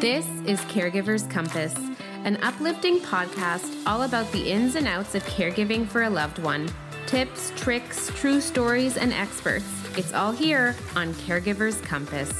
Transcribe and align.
This 0.00 0.26
is 0.44 0.60
Caregiver's 0.66 1.22
Compass, 1.28 1.74
an 2.24 2.36
uplifting 2.42 2.98
podcast 3.00 3.82
all 3.86 4.02
about 4.02 4.30
the 4.30 4.50
ins 4.50 4.74
and 4.74 4.86
outs 4.86 5.14
of 5.14 5.24
caregiving 5.24 5.88
for 5.88 6.02
a 6.02 6.10
loved 6.10 6.38
one. 6.38 6.68
Tips, 7.06 7.50
tricks, 7.56 8.10
true 8.14 8.42
stories, 8.42 8.98
and 8.98 9.10
experts. 9.14 9.64
It's 9.96 10.12
all 10.12 10.32
here 10.32 10.76
on 10.94 11.14
Caregiver's 11.14 11.80
Compass. 11.80 12.30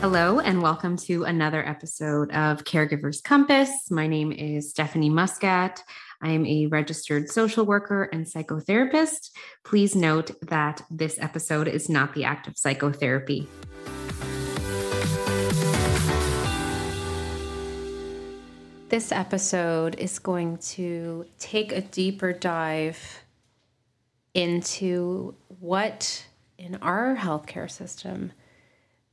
Hello, 0.00 0.40
and 0.40 0.62
welcome 0.62 0.96
to 0.96 1.22
another 1.22 1.64
episode 1.64 2.32
of 2.32 2.64
Caregiver's 2.64 3.20
Compass. 3.20 3.70
My 3.92 4.08
name 4.08 4.32
is 4.32 4.70
Stephanie 4.70 5.10
Muscat. 5.10 5.84
I 6.22 6.30
am 6.30 6.44
a 6.44 6.66
registered 6.66 7.30
social 7.30 7.64
worker 7.64 8.04
and 8.12 8.26
psychotherapist. 8.26 9.30
Please 9.64 9.96
note 9.96 10.32
that 10.42 10.82
this 10.90 11.18
episode 11.18 11.66
is 11.66 11.88
not 11.88 12.14
the 12.14 12.24
act 12.24 12.46
of 12.46 12.58
psychotherapy. 12.58 13.48
This 18.90 19.12
episode 19.12 19.94
is 19.98 20.18
going 20.18 20.58
to 20.58 21.24
take 21.38 21.72
a 21.72 21.80
deeper 21.80 22.32
dive 22.32 23.22
into 24.34 25.36
what 25.46 26.26
in 26.58 26.76
our 26.82 27.16
healthcare 27.16 27.70
system 27.70 28.32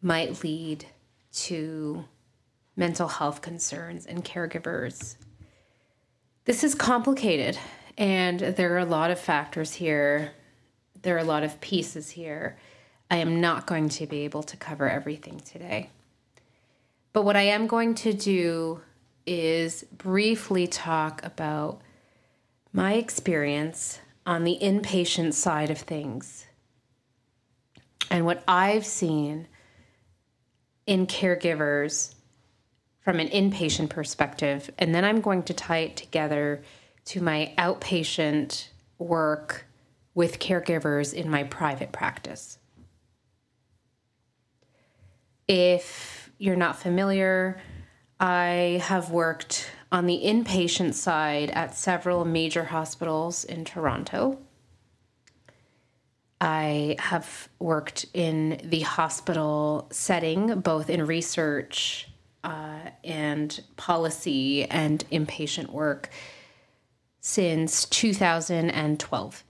might 0.02 0.44
lead 0.44 0.85
to 1.31 2.05
mental 2.75 3.08
health 3.08 3.41
concerns 3.41 4.05
in 4.05 4.21
caregivers 4.21 5.16
this 6.47 6.63
is 6.63 6.73
complicated, 6.73 7.59
and 7.97 8.39
there 8.39 8.73
are 8.73 8.79
a 8.79 8.85
lot 8.85 9.11
of 9.11 9.19
factors 9.19 9.73
here. 9.73 10.31
There 11.01 11.15
are 11.15 11.19
a 11.19 11.25
lot 11.25 11.43
of 11.43 11.59
pieces 11.59 12.09
here. 12.09 12.58
I 13.11 13.17
am 13.17 13.41
not 13.41 13.67
going 13.67 13.89
to 13.89 14.08
be 14.08 14.22
able 14.22 14.44
to 14.44 14.55
cover 14.55 14.89
everything 14.89 15.41
today. 15.41 15.89
But 17.11 17.25
what 17.25 17.35
I 17.35 17.41
am 17.41 17.67
going 17.67 17.95
to 17.95 18.13
do 18.13 18.80
is 19.25 19.83
briefly 19.91 20.67
talk 20.67 21.22
about 21.25 21.81
my 22.72 22.94
experience 22.94 24.00
on 24.25 24.45
the 24.45 24.57
inpatient 24.61 25.33
side 25.33 25.69
of 25.69 25.79
things 25.79 26.45
and 28.09 28.25
what 28.25 28.41
I've 28.47 28.85
seen 28.85 29.47
in 30.85 31.07
caregivers 31.07 32.13
from 33.08 33.22
an 33.22 33.30
inpatient 33.30 33.88
perspective. 33.88 34.69
And 34.77 34.94
then 34.94 35.05
I'm 35.05 35.22
going 35.22 35.44
to 35.44 35.53
tie 35.53 35.77
it 35.77 35.95
together 35.95 36.61
to 37.05 37.22
my 37.22 37.53
outpatient 37.58 38.67
work 38.97 39.66
with 40.13 40.39
caregivers 40.39 41.13
in 41.13 41.30
my 41.30 41.45
private 41.45 41.94
practice. 41.94 42.58
If 45.47 46.30
you're 46.38 46.58
not 46.58 46.75
familiar, 46.75 47.61
I 48.19 48.83
have 48.83 49.09
worked 49.09 49.72
on 49.89 50.05
the 50.05 50.22
inpatient 50.25 50.94
side 50.94 51.50
at 51.52 51.78
several 51.78 52.25
major 52.25 52.66
hospitals 52.66 53.45
in 53.45 53.63
Toronto. 53.63 54.38
I 56.41 56.97
have 57.00 57.47
worked 57.58 58.05
in 58.13 58.59
the 58.66 58.81
hospital 58.81 59.88
setting, 59.91 60.59
both 60.59 60.89
in 60.89 61.05
research 61.05 62.09
uh, 62.48 62.92
and 63.03 63.62
policy 63.76 64.64
and 64.64 65.03
inpatient 65.12 65.67
work 65.67 66.09
since 67.20 67.84
2012. 67.86 69.44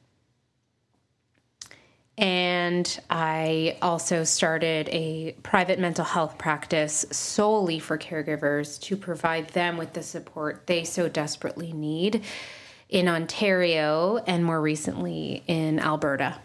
And 2.17 2.99
I 3.11 3.77
also 3.83 4.23
started 4.23 4.89
a 4.89 5.33
private 5.43 5.77
mental 5.77 6.03
health 6.03 6.39
practice 6.39 7.05
solely 7.11 7.77
for 7.77 7.99
caregivers 7.99 8.81
to 8.81 8.97
provide 8.97 9.49
them 9.49 9.77
with 9.77 9.93
the 9.93 10.01
support 10.01 10.65
they 10.65 10.83
so 10.83 11.07
desperately 11.07 11.73
need 11.73 12.23
in 12.89 13.07
Ontario 13.07 14.17
and 14.25 14.43
more 14.43 14.59
recently 14.59 15.43
in 15.45 15.79
Alberta. 15.79 16.39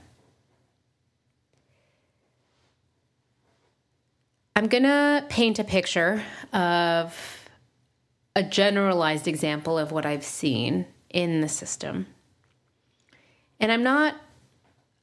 I'm 4.55 4.67
going 4.67 4.83
to 4.83 5.25
paint 5.29 5.59
a 5.59 5.65
picture 5.65 6.23
of 6.53 7.49
a 8.37 8.43
generalized 8.43 9.27
example 9.27 9.79
of 9.79 9.93
what 9.93 10.05
I've 10.05 10.25
seen 10.25 10.87
in 11.09 11.41
the 11.41 11.49
system. 11.49 12.07
And 13.59 13.73
I'm 13.73 13.83
not 13.83 14.17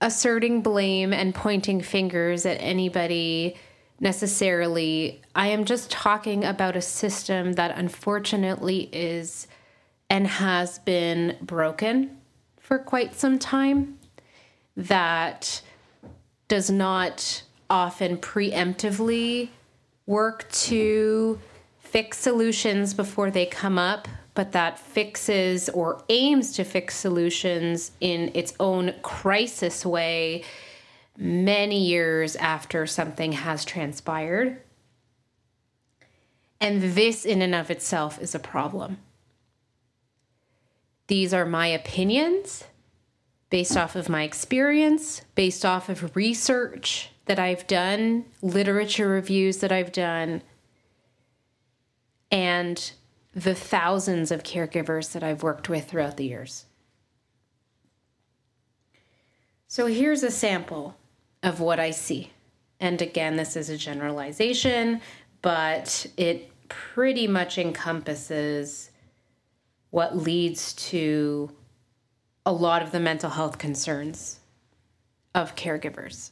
asserting 0.02 0.62
blame 0.62 1.14
and 1.14 1.34
pointing 1.34 1.82
fingers 1.82 2.46
at 2.46 2.58
anybody 2.62 3.58
necessarily. 4.00 5.22
I 5.36 5.48
am 5.48 5.66
just 5.66 5.90
talking 5.90 6.46
about 6.46 6.76
a 6.76 6.82
system 6.82 7.54
that 7.54 7.78
unfortunately 7.78 8.90
is 8.92 9.48
and 10.09 10.28
has 10.28 10.80
been 10.80 11.38
broken 11.42 12.18
for 12.59 12.80
quite 12.80 13.16
some 13.16 13.40
time, 13.40 13.98
that 14.78 15.62
does 16.48 16.70
not 16.70 17.44
often 17.69 18.18
preemptively 18.18 19.50
work 20.06 20.50
to 20.52 21.40
fix 21.80 22.18
solutions 22.18 22.94
before 22.94 23.31
they 23.31 23.46
come 23.46 23.78
up, 23.78 24.07
but 24.34 24.52
that 24.53 24.80
fixes 24.80 25.69
or 25.69 26.03
aims 26.09 26.53
to 26.53 26.63
fix 26.63 26.96
solutions 26.96 27.91
in 28.00 28.31
its 28.34 28.53
own 28.59 28.94
crisis 29.02 29.85
way 29.85 30.44
many 31.18 31.85
years 31.85 32.35
after 32.38 32.88
something 32.88 33.34
has 33.34 33.66
transpired. 33.66 34.62
And 36.62 36.81
this, 36.81 37.25
in 37.25 37.41
and 37.41 37.56
of 37.56 37.69
itself, 37.69 38.22
is 38.22 38.34
a 38.34 38.40
problem. 38.40 38.97
These 41.08 41.34
are 41.34 41.46
my 41.46 41.68
opinions 41.68 42.63
based 43.50 43.75
off 43.75 43.96
of 43.96 44.09
my 44.09 44.24
experience, 44.24 45.24
based 45.35 45.66
off 45.66 45.90
of 45.90 46.16
research 46.16 47.09
that 47.29 47.38
I've 47.38 47.67
done, 47.67 48.25
literature 48.41 49.07
reviews 49.07 49.57
that 49.57 49.72
I've 49.72 49.91
done, 49.91 50.41
and 52.31 52.91
the 53.35 53.53
thousands 53.53 54.31
of 54.31 54.41
caregivers 54.41 55.12
that 55.12 55.22
I've 55.22 55.44
worked 55.44 55.69
with 55.69 55.88
throughout 55.88 56.17
the 56.17 56.25
years. 56.25 56.66
So 59.67 59.85
here's 59.85 60.23
a 60.23 60.31
sample 60.31 60.97
of 61.44 61.59
what 61.59 61.79
I 61.79 61.91
see. 61.91 62.31
And 62.79 63.00
again, 63.00 63.35
this 63.35 63.56
is 63.56 63.69
a 63.69 63.78
generalization, 63.78 65.00
but 65.44 66.07
it 66.17 66.51
pretty 66.67 67.28
much 67.28 67.59
encompasses 67.59 68.90
what 69.91 70.17
leads 70.17 70.73
to 70.73 71.51
a 72.44 72.51
lot 72.51 72.81
of 72.81 72.91
the 72.91 73.00
mental 73.00 73.29
health 73.29 73.59
concerns 73.59 74.40
of 75.35 75.56
caregivers. 75.56 76.31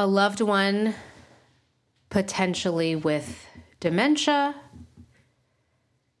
A 0.00 0.06
loved 0.06 0.40
one 0.40 0.94
potentially 2.08 2.96
with 2.96 3.46
dementia 3.80 4.54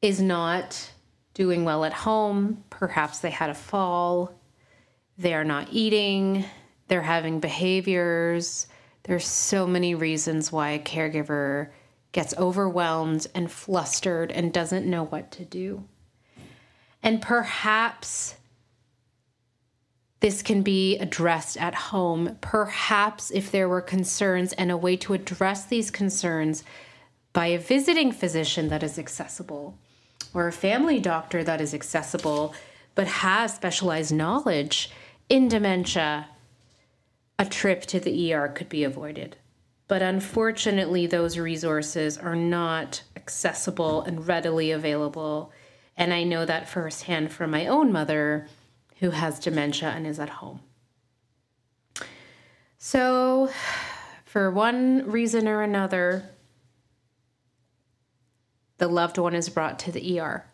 is 0.02 0.20
not 0.20 0.92
doing 1.32 1.64
well 1.64 1.86
at 1.86 1.94
home. 1.94 2.62
Perhaps 2.68 3.20
they 3.20 3.30
had 3.30 3.48
a 3.48 3.54
fall. 3.54 4.38
They 5.16 5.32
are 5.32 5.44
not 5.44 5.68
eating. 5.70 6.44
They're 6.88 7.00
having 7.00 7.40
behaviors. 7.40 8.66
There's 9.04 9.26
so 9.26 9.66
many 9.66 9.94
reasons 9.94 10.52
why 10.52 10.72
a 10.72 10.78
caregiver 10.78 11.70
gets 12.12 12.36
overwhelmed 12.36 13.28
and 13.34 13.50
flustered 13.50 14.30
and 14.30 14.52
doesn't 14.52 14.84
know 14.84 15.04
what 15.04 15.30
to 15.32 15.46
do. 15.46 15.84
And 17.02 17.22
perhaps 17.22 18.34
this 20.20 20.42
can 20.42 20.62
be 20.62 20.98
addressed 20.98 21.56
at 21.56 21.74
home. 21.74 22.36
Perhaps 22.40 23.30
if 23.30 23.50
there 23.50 23.68
were 23.68 23.80
concerns 23.80 24.52
and 24.52 24.70
a 24.70 24.76
way 24.76 24.96
to 24.98 25.14
address 25.14 25.64
these 25.64 25.90
concerns 25.90 26.62
by 27.32 27.46
a 27.46 27.58
visiting 27.58 28.12
physician 28.12 28.68
that 28.68 28.82
is 28.82 28.98
accessible 28.98 29.76
or 30.34 30.46
a 30.46 30.52
family 30.52 31.00
doctor 31.00 31.42
that 31.42 31.60
is 31.60 31.74
accessible 31.74 32.54
but 32.94 33.06
has 33.06 33.54
specialized 33.54 34.12
knowledge 34.12 34.90
in 35.28 35.48
dementia, 35.48 36.28
a 37.38 37.44
trip 37.46 37.82
to 37.82 38.00
the 38.00 38.34
ER 38.34 38.48
could 38.48 38.68
be 38.68 38.84
avoided. 38.84 39.36
But 39.88 40.02
unfortunately, 40.02 41.06
those 41.06 41.38
resources 41.38 42.18
are 42.18 42.36
not 42.36 43.02
accessible 43.16 44.02
and 44.02 44.26
readily 44.26 44.70
available. 44.70 45.52
And 45.96 46.12
I 46.12 46.24
know 46.24 46.44
that 46.44 46.68
firsthand 46.68 47.32
from 47.32 47.50
my 47.50 47.66
own 47.66 47.90
mother 47.90 48.48
who 49.00 49.10
has 49.10 49.38
dementia 49.38 49.88
and 49.88 50.06
is 50.06 50.20
at 50.20 50.28
home. 50.28 50.60
So, 52.78 53.50
for 54.24 54.50
one 54.50 55.10
reason 55.10 55.48
or 55.48 55.62
another, 55.62 56.30
the 58.78 58.88
loved 58.88 59.18
one 59.18 59.34
is 59.34 59.48
brought 59.48 59.78
to 59.80 59.92
the 59.92 60.20
ER. 60.20 60.44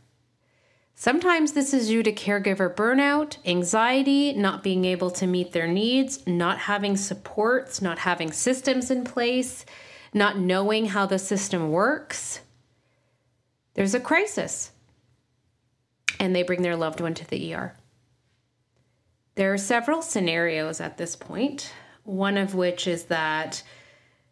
Sometimes 0.94 1.52
this 1.52 1.74
is 1.74 1.88
due 1.88 2.02
to 2.02 2.12
caregiver 2.12 2.74
burnout, 2.74 3.36
anxiety, 3.44 4.32
not 4.32 4.62
being 4.62 4.84
able 4.84 5.10
to 5.10 5.26
meet 5.26 5.52
their 5.52 5.68
needs, 5.68 6.26
not 6.26 6.58
having 6.58 6.96
supports, 6.96 7.82
not 7.82 7.98
having 7.98 8.32
systems 8.32 8.90
in 8.90 9.04
place, 9.04 9.66
not 10.14 10.38
knowing 10.38 10.86
how 10.86 11.04
the 11.04 11.18
system 11.18 11.70
works. 11.70 12.40
There's 13.74 13.94
a 13.94 14.00
crisis, 14.00 14.70
and 16.18 16.34
they 16.34 16.42
bring 16.42 16.62
their 16.62 16.76
loved 16.76 17.00
one 17.00 17.14
to 17.14 17.28
the 17.28 17.54
ER. 17.54 17.76
There 19.36 19.52
are 19.52 19.58
several 19.58 20.00
scenarios 20.00 20.80
at 20.80 20.96
this 20.96 21.14
point, 21.14 21.70
one 22.04 22.38
of 22.38 22.54
which 22.54 22.86
is 22.86 23.04
that 23.04 23.62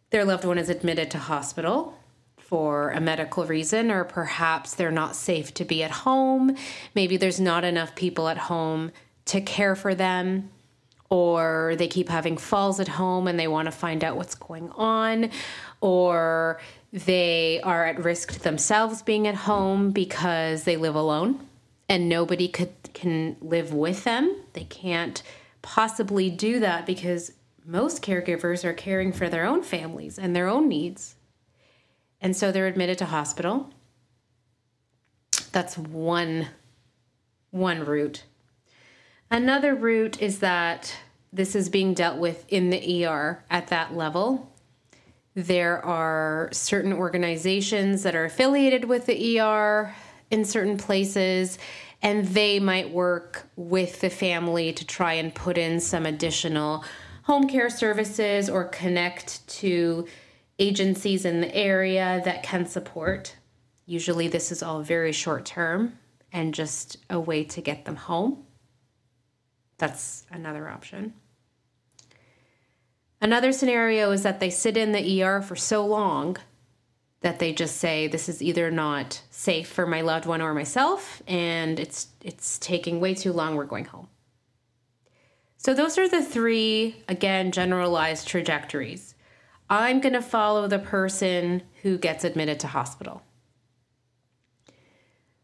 their 0.09 0.25
loved 0.25 0.45
one 0.45 0.57
is 0.57 0.67
admitted 0.67 1.11
to 1.11 1.19
hospital 1.19 1.99
for 2.39 2.89
a 2.89 2.99
medical 2.99 3.45
reason, 3.45 3.91
or 3.91 4.03
perhaps 4.03 4.73
they're 4.73 4.89
not 4.89 5.15
safe 5.15 5.53
to 5.55 5.65
be 5.65 5.83
at 5.83 5.91
home. 5.91 6.55
Maybe 6.95 7.17
there's 7.17 7.39
not 7.39 7.63
enough 7.63 7.93
people 7.93 8.27
at 8.29 8.37
home 8.39 8.91
to 9.25 9.41
care 9.41 9.75
for 9.75 9.93
them, 9.93 10.49
or 11.11 11.75
they 11.77 11.87
keep 11.87 12.09
having 12.09 12.35
falls 12.35 12.79
at 12.79 12.87
home 12.87 13.27
and 13.27 13.39
they 13.39 13.47
want 13.47 13.67
to 13.67 13.71
find 13.71 14.03
out 14.03 14.17
what's 14.17 14.33
going 14.33 14.71
on, 14.71 15.29
or 15.81 16.59
they 16.91 17.61
are 17.61 17.85
at 17.85 18.03
risk 18.03 18.31
to 18.31 18.39
themselves 18.39 19.03
being 19.03 19.27
at 19.27 19.35
home 19.35 19.91
because 19.91 20.63
they 20.63 20.77
live 20.77 20.95
alone 20.95 21.47
and 21.87 22.09
nobody 22.09 22.47
could 22.47 22.73
can 22.93 23.37
live 23.41 23.73
with 23.73 24.03
them. 24.03 24.43
They 24.53 24.63
can't 24.63 25.21
possibly 25.61 26.29
do 26.29 26.59
that 26.59 26.85
because 26.85 27.33
most 27.65 28.01
caregivers 28.01 28.63
are 28.63 28.73
caring 28.73 29.11
for 29.11 29.29
their 29.29 29.45
own 29.45 29.63
families 29.63 30.17
and 30.19 30.35
their 30.35 30.47
own 30.47 30.67
needs. 30.67 31.15
And 32.21 32.35
so 32.35 32.51
they're 32.51 32.67
admitted 32.67 32.97
to 32.99 33.05
hospital. 33.05 33.71
That's 35.51 35.77
one 35.77 36.47
one 37.51 37.85
route. 37.85 38.23
Another 39.31 39.73
route 39.73 40.21
is 40.21 40.39
that 40.39 40.95
this 41.31 41.55
is 41.55 41.69
being 41.69 41.93
dealt 41.93 42.19
with 42.19 42.45
in 42.49 42.69
the 42.69 43.05
ER 43.05 43.43
at 43.49 43.67
that 43.67 43.95
level. 43.95 44.51
There 45.33 45.83
are 45.83 46.49
certain 46.53 46.93
organizations 46.93 48.03
that 48.03 48.15
are 48.15 48.25
affiliated 48.25 48.85
with 48.85 49.05
the 49.05 49.39
ER 49.39 49.95
in 50.31 50.45
certain 50.45 50.77
places, 50.77 51.57
and 52.01 52.25
they 52.27 52.59
might 52.59 52.91
work 52.91 53.47
with 53.55 54.01
the 54.01 54.09
family 54.09 54.73
to 54.73 54.85
try 54.85 55.13
and 55.13 55.33
put 55.33 55.57
in 55.57 55.79
some 55.79 56.05
additional 56.05 56.83
home 57.23 57.47
care 57.47 57.69
services 57.69 58.49
or 58.49 58.65
connect 58.65 59.47
to 59.47 60.05
agencies 60.59 61.25
in 61.25 61.41
the 61.41 61.55
area 61.55 62.21
that 62.25 62.43
can 62.43 62.65
support. 62.65 63.35
Usually, 63.85 64.27
this 64.27 64.51
is 64.51 64.63
all 64.63 64.81
very 64.81 65.11
short 65.11 65.45
term 65.45 65.97
and 66.31 66.53
just 66.53 66.97
a 67.09 67.19
way 67.19 67.43
to 67.43 67.61
get 67.61 67.85
them 67.85 67.95
home. 67.95 68.43
That's 69.77 70.25
another 70.31 70.69
option. 70.69 71.13
Another 73.21 73.51
scenario 73.51 74.11
is 74.11 74.23
that 74.23 74.39
they 74.39 74.49
sit 74.49 74.77
in 74.77 74.91
the 74.91 75.23
ER 75.23 75.41
for 75.41 75.55
so 75.55 75.85
long 75.85 76.37
that 77.25 77.39
they 77.39 77.51
just 77.51 77.77
say 77.77 78.05
this 78.05 78.29
is 78.29 78.39
either 78.39 78.69
not 78.69 79.19
safe 79.31 79.67
for 79.67 79.87
my 79.87 80.01
loved 80.01 80.27
one 80.27 80.43
or 80.43 80.53
myself 80.53 81.23
and 81.27 81.79
it's 81.79 82.09
it's 82.21 82.59
taking 82.59 82.99
way 82.99 83.15
too 83.15 83.33
long 83.33 83.55
we're 83.55 83.65
going 83.65 83.85
home. 83.85 84.07
So 85.57 85.73
those 85.73 85.97
are 85.97 86.07
the 86.07 86.21
three 86.21 86.97
again 87.07 87.51
generalized 87.51 88.27
trajectories. 88.27 89.15
I'm 89.71 90.01
going 90.01 90.13
to 90.13 90.21
follow 90.21 90.67
the 90.67 90.77
person 90.77 91.63
who 91.81 91.97
gets 91.97 92.23
admitted 92.23 92.59
to 92.59 92.67
hospital. 92.67 93.23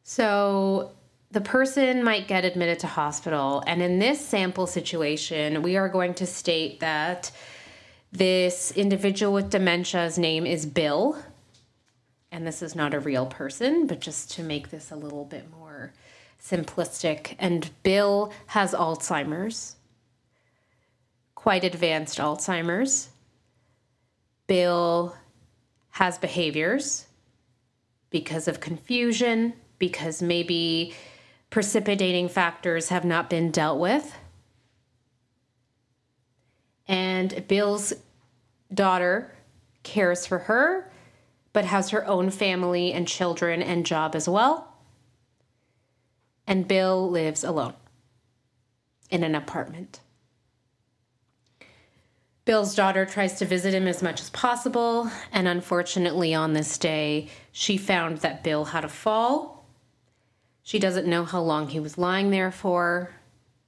So 0.04 0.92
the 1.31 1.42
person 1.42 2.04
might 2.04 2.27
get 2.27 2.45
admitted 2.45 2.77
to 2.81 2.88
hospital, 2.88 3.63
and 3.66 3.81
in 3.81 3.98
this 3.98 4.24
sample 4.24 4.68
situation, 4.68 5.63
we 5.63 5.77
are 5.77 5.89
going 5.89 6.13
to 6.16 6.27
state 6.27 6.80
that 6.81 7.31
this 8.12 8.72
individual 8.74 9.34
with 9.34 9.50
dementia's 9.50 10.19
name 10.19 10.45
is 10.45 10.68
Bill. 10.68 11.18
And 12.31 12.48
this 12.48 12.62
is 12.62 12.75
not 12.75 12.94
a 12.94 13.00
real 13.00 13.25
person, 13.25 13.88
but 13.88 14.00
just 14.00 14.31
to 14.31 14.44
make 14.44 14.69
this 14.69 14.89
a 14.89 14.95
little 14.95 15.25
bit 15.25 15.51
more 15.51 15.92
simplistic. 16.42 17.36
And 17.38 17.69
Bill 17.83 18.31
has 18.48 18.74
Alzheimer's, 18.74 19.75
quite 21.36 21.63
advanced 21.63 22.19
Alzheimer's. 22.19 23.10
Bill 24.48 25.16
has 25.92 26.18
behaviors 26.18 27.06
because 28.10 28.48
of 28.48 28.60
confusion, 28.60 29.54
because 29.77 30.22
maybe 30.22 30.94
precipitating 31.50 32.30
factors 32.30 32.89
have 32.89 33.04
not 33.04 33.30
been 33.30 33.51
dealt 33.51 33.80
with. 33.80 34.16
And 36.88 37.45
Bill's 37.48 37.94
daughter 38.74 39.34
cares 39.84 40.25
for 40.25 40.39
her, 40.39 40.91
but 41.53 41.65
has 41.65 41.89
her 41.89 42.06
own 42.07 42.30
family 42.30 42.94
and 42.94 43.07
children 43.07 43.62
and 43.62 43.86
job 43.86 44.15
as 44.15 44.27
well. 44.27 44.74
And 46.48 46.68
Bill 46.68 47.09
lives 47.09 47.44
alone 47.44 47.75
in 49.09 49.24
an 49.24 49.36
apartment. 49.36 50.00
Bill's 52.44 52.74
daughter 52.74 53.06
tries 53.06 53.38
to 53.39 53.45
visit 53.45 53.74
him 53.74 53.88
as 53.88 54.01
much 54.01 54.19
as 54.19 54.31
possible, 54.31 55.12
and 55.31 55.48
unfortunately, 55.48 56.33
on 56.33 56.53
this 56.53 56.77
day, 56.77 57.30
she 57.51 57.77
found 57.77 58.18
that 58.19 58.44
Bill 58.44 58.65
had 58.65 58.83
a 58.83 58.89
fall. 58.89 59.68
She 60.63 60.80
doesn't 60.80 61.07
know 61.07 61.24
how 61.24 61.42
long 61.42 61.68
he 61.68 61.80
was 61.80 62.00
lying 62.00 62.31
there 62.31 62.51
for 62.51 63.13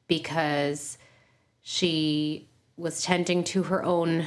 because 0.08 0.98
she 1.62 2.50
was 2.76 3.04
tending 3.04 3.44
to 3.44 3.64
her 3.64 3.84
own 3.84 4.26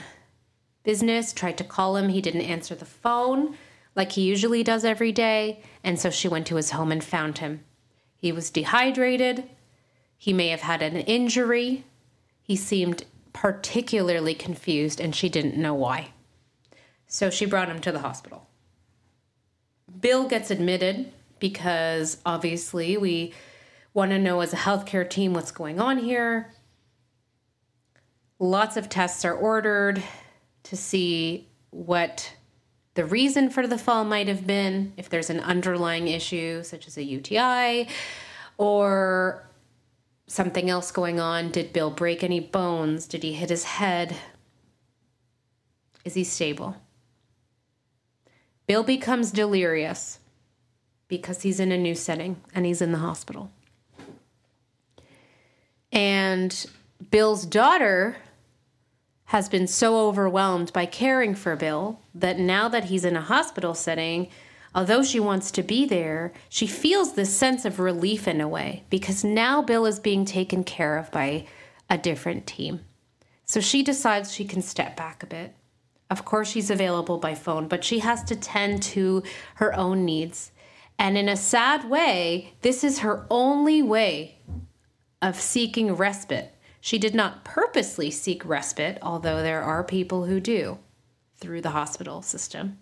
business, 0.86 1.34
tried 1.34 1.58
to 1.58 1.64
call 1.64 1.96
him. 1.96 2.08
He 2.08 2.22
didn't 2.22 2.40
answer 2.40 2.74
the 2.74 2.86
phone 2.86 3.58
like 3.96 4.12
he 4.12 4.22
usually 4.22 4.62
does 4.62 4.84
every 4.84 5.10
day, 5.10 5.60
and 5.82 5.98
so 5.98 6.10
she 6.10 6.28
went 6.28 6.46
to 6.46 6.56
his 6.56 6.70
home 6.70 6.92
and 6.92 7.02
found 7.02 7.38
him. 7.38 7.64
He 8.16 8.30
was 8.30 8.50
dehydrated. 8.50 9.44
He 10.16 10.32
may 10.32 10.48
have 10.48 10.60
had 10.60 10.82
an 10.82 10.96
injury. 10.96 11.84
He 12.42 12.56
seemed 12.56 13.04
particularly 13.32 14.34
confused 14.34 14.98
and 15.00 15.14
she 15.14 15.28
didn't 15.28 15.60
know 15.60 15.74
why. 15.74 16.12
So 17.06 17.28
she 17.28 17.44
brought 17.44 17.68
him 17.68 17.80
to 17.80 17.92
the 17.92 17.98
hospital. 17.98 18.46
Bill 20.00 20.26
gets 20.26 20.50
admitted 20.50 21.12
because 21.38 22.18
obviously 22.24 22.96
we 22.96 23.34
want 23.92 24.10
to 24.12 24.18
know 24.18 24.40
as 24.40 24.52
a 24.52 24.56
healthcare 24.56 25.08
team 25.08 25.34
what's 25.34 25.50
going 25.50 25.80
on 25.80 25.98
here. 25.98 26.52
Lots 28.38 28.76
of 28.76 28.88
tests 28.88 29.24
are 29.24 29.34
ordered 29.34 30.02
to 30.66 30.76
see 30.76 31.48
what 31.70 32.34
the 32.94 33.04
reason 33.04 33.50
for 33.50 33.66
the 33.66 33.78
fall 33.78 34.04
might 34.04 34.26
have 34.26 34.46
been, 34.46 34.92
if 34.96 35.08
there's 35.08 35.30
an 35.30 35.40
underlying 35.40 36.08
issue 36.08 36.62
such 36.62 36.86
as 36.86 36.96
a 36.96 37.04
UTI 37.04 37.88
or 38.58 39.46
something 40.26 40.68
else 40.68 40.90
going 40.90 41.20
on? 41.20 41.50
Did 41.50 41.72
Bill 41.72 41.90
break 41.90 42.24
any 42.24 42.40
bones? 42.40 43.06
Did 43.06 43.22
he 43.22 43.32
hit 43.32 43.50
his 43.50 43.64
head? 43.64 44.16
Is 46.04 46.14
he 46.14 46.24
stable? 46.24 46.76
Bill 48.66 48.82
becomes 48.82 49.30
delirious 49.30 50.18
because 51.06 51.42
he's 51.42 51.60
in 51.60 51.70
a 51.70 51.78
new 51.78 51.94
setting 51.94 52.42
and 52.54 52.66
he's 52.66 52.82
in 52.82 52.90
the 52.92 52.98
hospital. 52.98 53.52
And 55.92 56.66
Bill's 57.10 57.46
daughter 57.46 58.16
has 59.26 59.48
been 59.48 59.66
so 59.66 60.08
overwhelmed 60.08 60.72
by 60.72 60.86
caring 60.86 61.34
for 61.34 61.56
Bill 61.56 62.00
that 62.14 62.38
now 62.38 62.68
that 62.68 62.84
he's 62.84 63.04
in 63.04 63.16
a 63.16 63.20
hospital 63.20 63.74
setting, 63.74 64.28
Although 64.76 65.02
she 65.02 65.18
wants 65.18 65.50
to 65.52 65.62
be 65.62 65.86
there, 65.86 66.34
she 66.50 66.66
feels 66.66 67.14
this 67.14 67.34
sense 67.34 67.64
of 67.64 67.80
relief 67.80 68.28
in 68.28 68.42
a 68.42 68.48
way 68.48 68.84
because 68.90 69.24
now 69.24 69.62
Bill 69.62 69.86
is 69.86 69.98
being 69.98 70.26
taken 70.26 70.64
care 70.64 70.98
of 70.98 71.10
by 71.10 71.46
a 71.88 71.96
different 71.96 72.46
team. 72.46 72.80
So 73.46 73.58
she 73.60 73.82
decides 73.82 74.34
she 74.34 74.44
can 74.44 74.60
step 74.60 74.94
back 74.94 75.22
a 75.22 75.26
bit. 75.26 75.54
Of 76.10 76.26
course, 76.26 76.50
she's 76.50 76.68
available 76.68 77.16
by 77.16 77.34
phone, 77.34 77.68
but 77.68 77.84
she 77.84 78.00
has 78.00 78.22
to 78.24 78.36
tend 78.36 78.82
to 78.82 79.22
her 79.54 79.72
own 79.74 80.04
needs. 80.04 80.52
And 80.98 81.16
in 81.16 81.30
a 81.30 81.38
sad 81.38 81.88
way, 81.88 82.52
this 82.60 82.84
is 82.84 82.98
her 82.98 83.26
only 83.30 83.80
way 83.80 84.40
of 85.22 85.40
seeking 85.40 85.94
respite. 85.94 86.54
She 86.80 86.98
did 86.98 87.14
not 87.14 87.44
purposely 87.44 88.10
seek 88.10 88.44
respite, 88.44 88.98
although 89.02 89.42
there 89.42 89.62
are 89.62 89.82
people 89.82 90.26
who 90.26 90.40
do 90.40 90.78
through 91.36 91.60
the 91.60 91.70
hospital 91.70 92.22
system. 92.22 92.78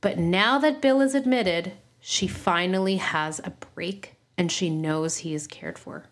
But 0.00 0.18
now 0.18 0.58
that 0.58 0.82
Bill 0.82 1.00
is 1.00 1.14
admitted, 1.14 1.72
she 2.00 2.26
finally 2.26 2.96
has 2.96 3.40
a 3.40 3.52
break 3.74 4.16
and 4.36 4.50
she 4.50 4.68
knows 4.68 5.18
he 5.18 5.34
is 5.34 5.46
cared 5.46 5.78
for. 5.78 6.06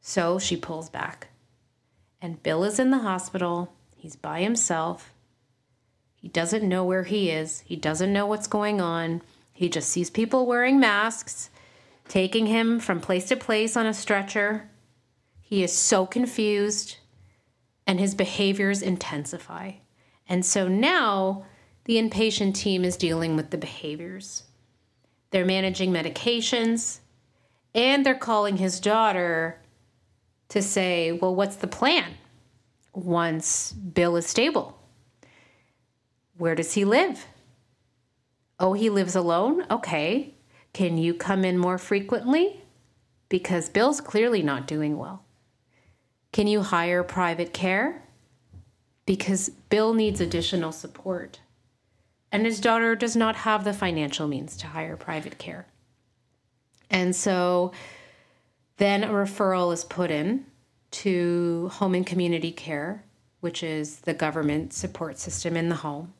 So 0.00 0.38
she 0.38 0.56
pulls 0.56 0.90
back. 0.90 1.28
And 2.20 2.42
Bill 2.42 2.64
is 2.64 2.78
in 2.78 2.90
the 2.90 2.98
hospital. 2.98 3.72
He's 3.94 4.16
by 4.16 4.40
himself. 4.40 5.12
He 6.16 6.28
doesn't 6.28 6.68
know 6.68 6.84
where 6.84 7.04
he 7.04 7.30
is, 7.30 7.60
he 7.60 7.76
doesn't 7.76 8.12
know 8.12 8.26
what's 8.26 8.48
going 8.48 8.80
on. 8.80 9.22
He 9.52 9.68
just 9.68 9.88
sees 9.88 10.10
people 10.10 10.46
wearing 10.46 10.80
masks, 10.80 11.50
taking 12.08 12.46
him 12.46 12.78
from 12.78 13.00
place 13.00 13.26
to 13.28 13.36
place 13.36 13.76
on 13.76 13.86
a 13.86 13.94
stretcher. 13.94 14.70
He 15.40 15.62
is 15.62 15.72
so 15.72 16.06
confused, 16.06 16.96
and 17.86 18.00
his 18.00 18.14
behaviors 18.14 18.82
intensify. 18.82 19.72
And 20.28 20.44
so 20.44 20.68
now 20.68 21.46
the 21.84 21.96
inpatient 21.96 22.54
team 22.54 22.84
is 22.84 22.96
dealing 22.96 23.36
with 23.36 23.50
the 23.50 23.58
behaviors. 23.58 24.44
They're 25.30 25.44
managing 25.44 25.92
medications, 25.92 27.00
and 27.74 28.04
they're 28.04 28.14
calling 28.14 28.56
his 28.56 28.80
daughter 28.80 29.60
to 30.48 30.62
say, 30.62 31.12
Well, 31.12 31.34
what's 31.34 31.56
the 31.56 31.66
plan 31.66 32.14
once 32.92 33.72
Bill 33.72 34.16
is 34.16 34.26
stable? 34.26 34.78
Where 36.38 36.54
does 36.54 36.74
he 36.74 36.84
live? 36.84 37.26
Oh, 38.58 38.72
he 38.72 38.90
lives 38.90 39.14
alone? 39.14 39.66
Okay. 39.70 40.34
Can 40.76 40.98
you 40.98 41.14
come 41.14 41.42
in 41.42 41.56
more 41.56 41.78
frequently? 41.78 42.60
Because 43.30 43.70
Bill's 43.70 44.02
clearly 44.02 44.42
not 44.42 44.66
doing 44.66 44.98
well. 44.98 45.24
Can 46.32 46.46
you 46.46 46.60
hire 46.60 47.02
private 47.02 47.54
care? 47.54 48.02
Because 49.06 49.48
Bill 49.70 49.94
needs 49.94 50.20
additional 50.20 50.72
support. 50.72 51.40
And 52.30 52.44
his 52.44 52.60
daughter 52.60 52.94
does 52.94 53.16
not 53.16 53.36
have 53.36 53.64
the 53.64 53.72
financial 53.72 54.28
means 54.28 54.54
to 54.58 54.66
hire 54.66 54.98
private 54.98 55.38
care. 55.38 55.66
And 56.90 57.16
so 57.16 57.72
then 58.76 59.02
a 59.02 59.08
referral 59.08 59.72
is 59.72 59.82
put 59.82 60.10
in 60.10 60.44
to 60.90 61.70
home 61.72 61.94
and 61.94 62.06
community 62.06 62.52
care, 62.52 63.02
which 63.40 63.62
is 63.62 64.00
the 64.00 64.12
government 64.12 64.74
support 64.74 65.18
system 65.18 65.56
in 65.56 65.70
the 65.70 65.76
home. 65.76 66.12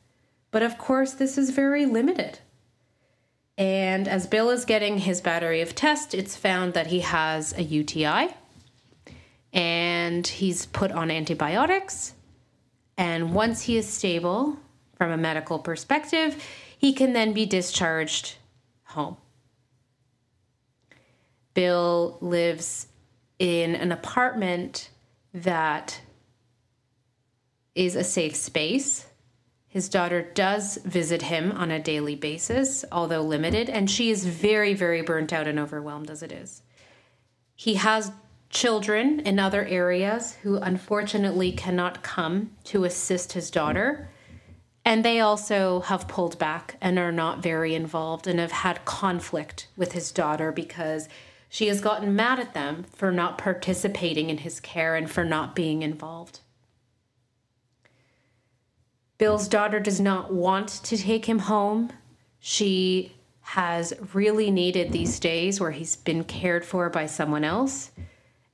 But 0.49 0.63
of 0.63 0.79
course, 0.79 1.13
this 1.13 1.37
is 1.37 1.51
very 1.51 1.85
limited. 1.85 2.39
And 3.57 4.07
as 4.07 4.27
Bill 4.27 4.51
is 4.51 4.65
getting 4.65 4.99
his 4.99 5.19
battery 5.19 5.61
of 5.61 5.73
tests, 5.73 6.13
it's 6.13 6.35
found 6.35 6.73
that 6.75 6.87
he 6.87 6.99
has 6.99 7.57
a 7.57 7.63
UTI 7.63 8.35
and 9.51 10.27
he's 10.27 10.67
put 10.67 10.91
on 10.91 11.09
antibiotics. 11.09 12.13
And 12.97 13.33
once 13.33 13.63
he 13.63 13.77
is 13.77 13.91
stable 13.91 14.57
from 14.95 15.11
a 15.11 15.17
medical 15.17 15.57
perspective, 15.57 16.43
he 16.77 16.93
can 16.93 17.13
then 17.13 17.33
be 17.33 17.47
discharged 17.47 18.35
home. 18.83 19.17
Bill 21.55 22.19
lives 22.21 22.87
in 23.39 23.73
an 23.73 23.91
apartment 23.91 24.91
that 25.33 25.99
is 27.73 27.95
a 27.95 28.03
safe 28.03 28.35
space. 28.35 29.06
His 29.77 29.89
daughter 29.89 30.23
does 30.23 30.79
visit 30.85 31.21
him 31.21 31.51
on 31.51 31.69
a 31.69 31.77
daily 31.77 32.15
basis, 32.15 32.83
although 32.91 33.21
limited, 33.21 33.69
and 33.69 33.87
she 33.87 34.09
is 34.09 34.25
very, 34.25 34.73
very 34.73 35.03
burnt 35.03 35.31
out 35.31 35.47
and 35.47 35.59
overwhelmed 35.59 36.09
as 36.09 36.23
it 36.23 36.31
is. 36.31 36.63
He 37.55 37.75
has 37.75 38.11
children 38.49 39.19
in 39.19 39.37
other 39.37 39.63
areas 39.65 40.33
who 40.41 40.57
unfortunately 40.57 41.51
cannot 41.51 42.01
come 42.01 42.53
to 42.63 42.85
assist 42.85 43.33
his 43.33 43.51
daughter. 43.51 44.09
And 44.83 45.05
they 45.05 45.19
also 45.19 45.81
have 45.81 46.07
pulled 46.07 46.39
back 46.39 46.77
and 46.81 46.97
are 46.97 47.11
not 47.11 47.43
very 47.43 47.75
involved 47.75 48.25
and 48.25 48.39
have 48.39 48.53
had 48.53 48.83
conflict 48.83 49.67
with 49.77 49.91
his 49.91 50.11
daughter 50.11 50.51
because 50.51 51.07
she 51.49 51.67
has 51.67 51.81
gotten 51.81 52.15
mad 52.15 52.39
at 52.39 52.55
them 52.55 52.83
for 52.95 53.11
not 53.11 53.37
participating 53.37 54.31
in 54.31 54.39
his 54.39 54.59
care 54.59 54.95
and 54.95 55.07
for 55.07 55.23
not 55.23 55.53
being 55.53 55.83
involved. 55.83 56.39
Bill's 59.17 59.47
daughter 59.47 59.79
does 59.79 59.99
not 59.99 60.31
want 60.31 60.69
to 60.83 60.97
take 60.97 61.25
him 61.25 61.39
home. 61.39 61.91
She 62.39 63.15
has 63.41 63.93
really 64.13 64.51
needed 64.51 64.91
these 64.91 65.19
days 65.19 65.59
where 65.59 65.71
he's 65.71 65.95
been 65.95 66.23
cared 66.23 66.65
for 66.65 66.89
by 66.89 67.05
someone 67.05 67.43
else. 67.43 67.91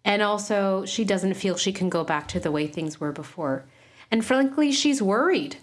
And 0.06 0.22
also, 0.22 0.86
she 0.86 1.04
doesn't 1.04 1.34
feel 1.34 1.58
she 1.58 1.74
can 1.74 1.90
go 1.90 2.04
back 2.04 2.28
to 2.30 2.40
the 2.40 2.52
way 2.52 2.68
things 2.68 3.00
were 3.00 3.12
before. 3.12 3.66
And 4.12 4.24
frankly, 4.24 4.72
she's 4.72 5.02
worried. 5.02 5.58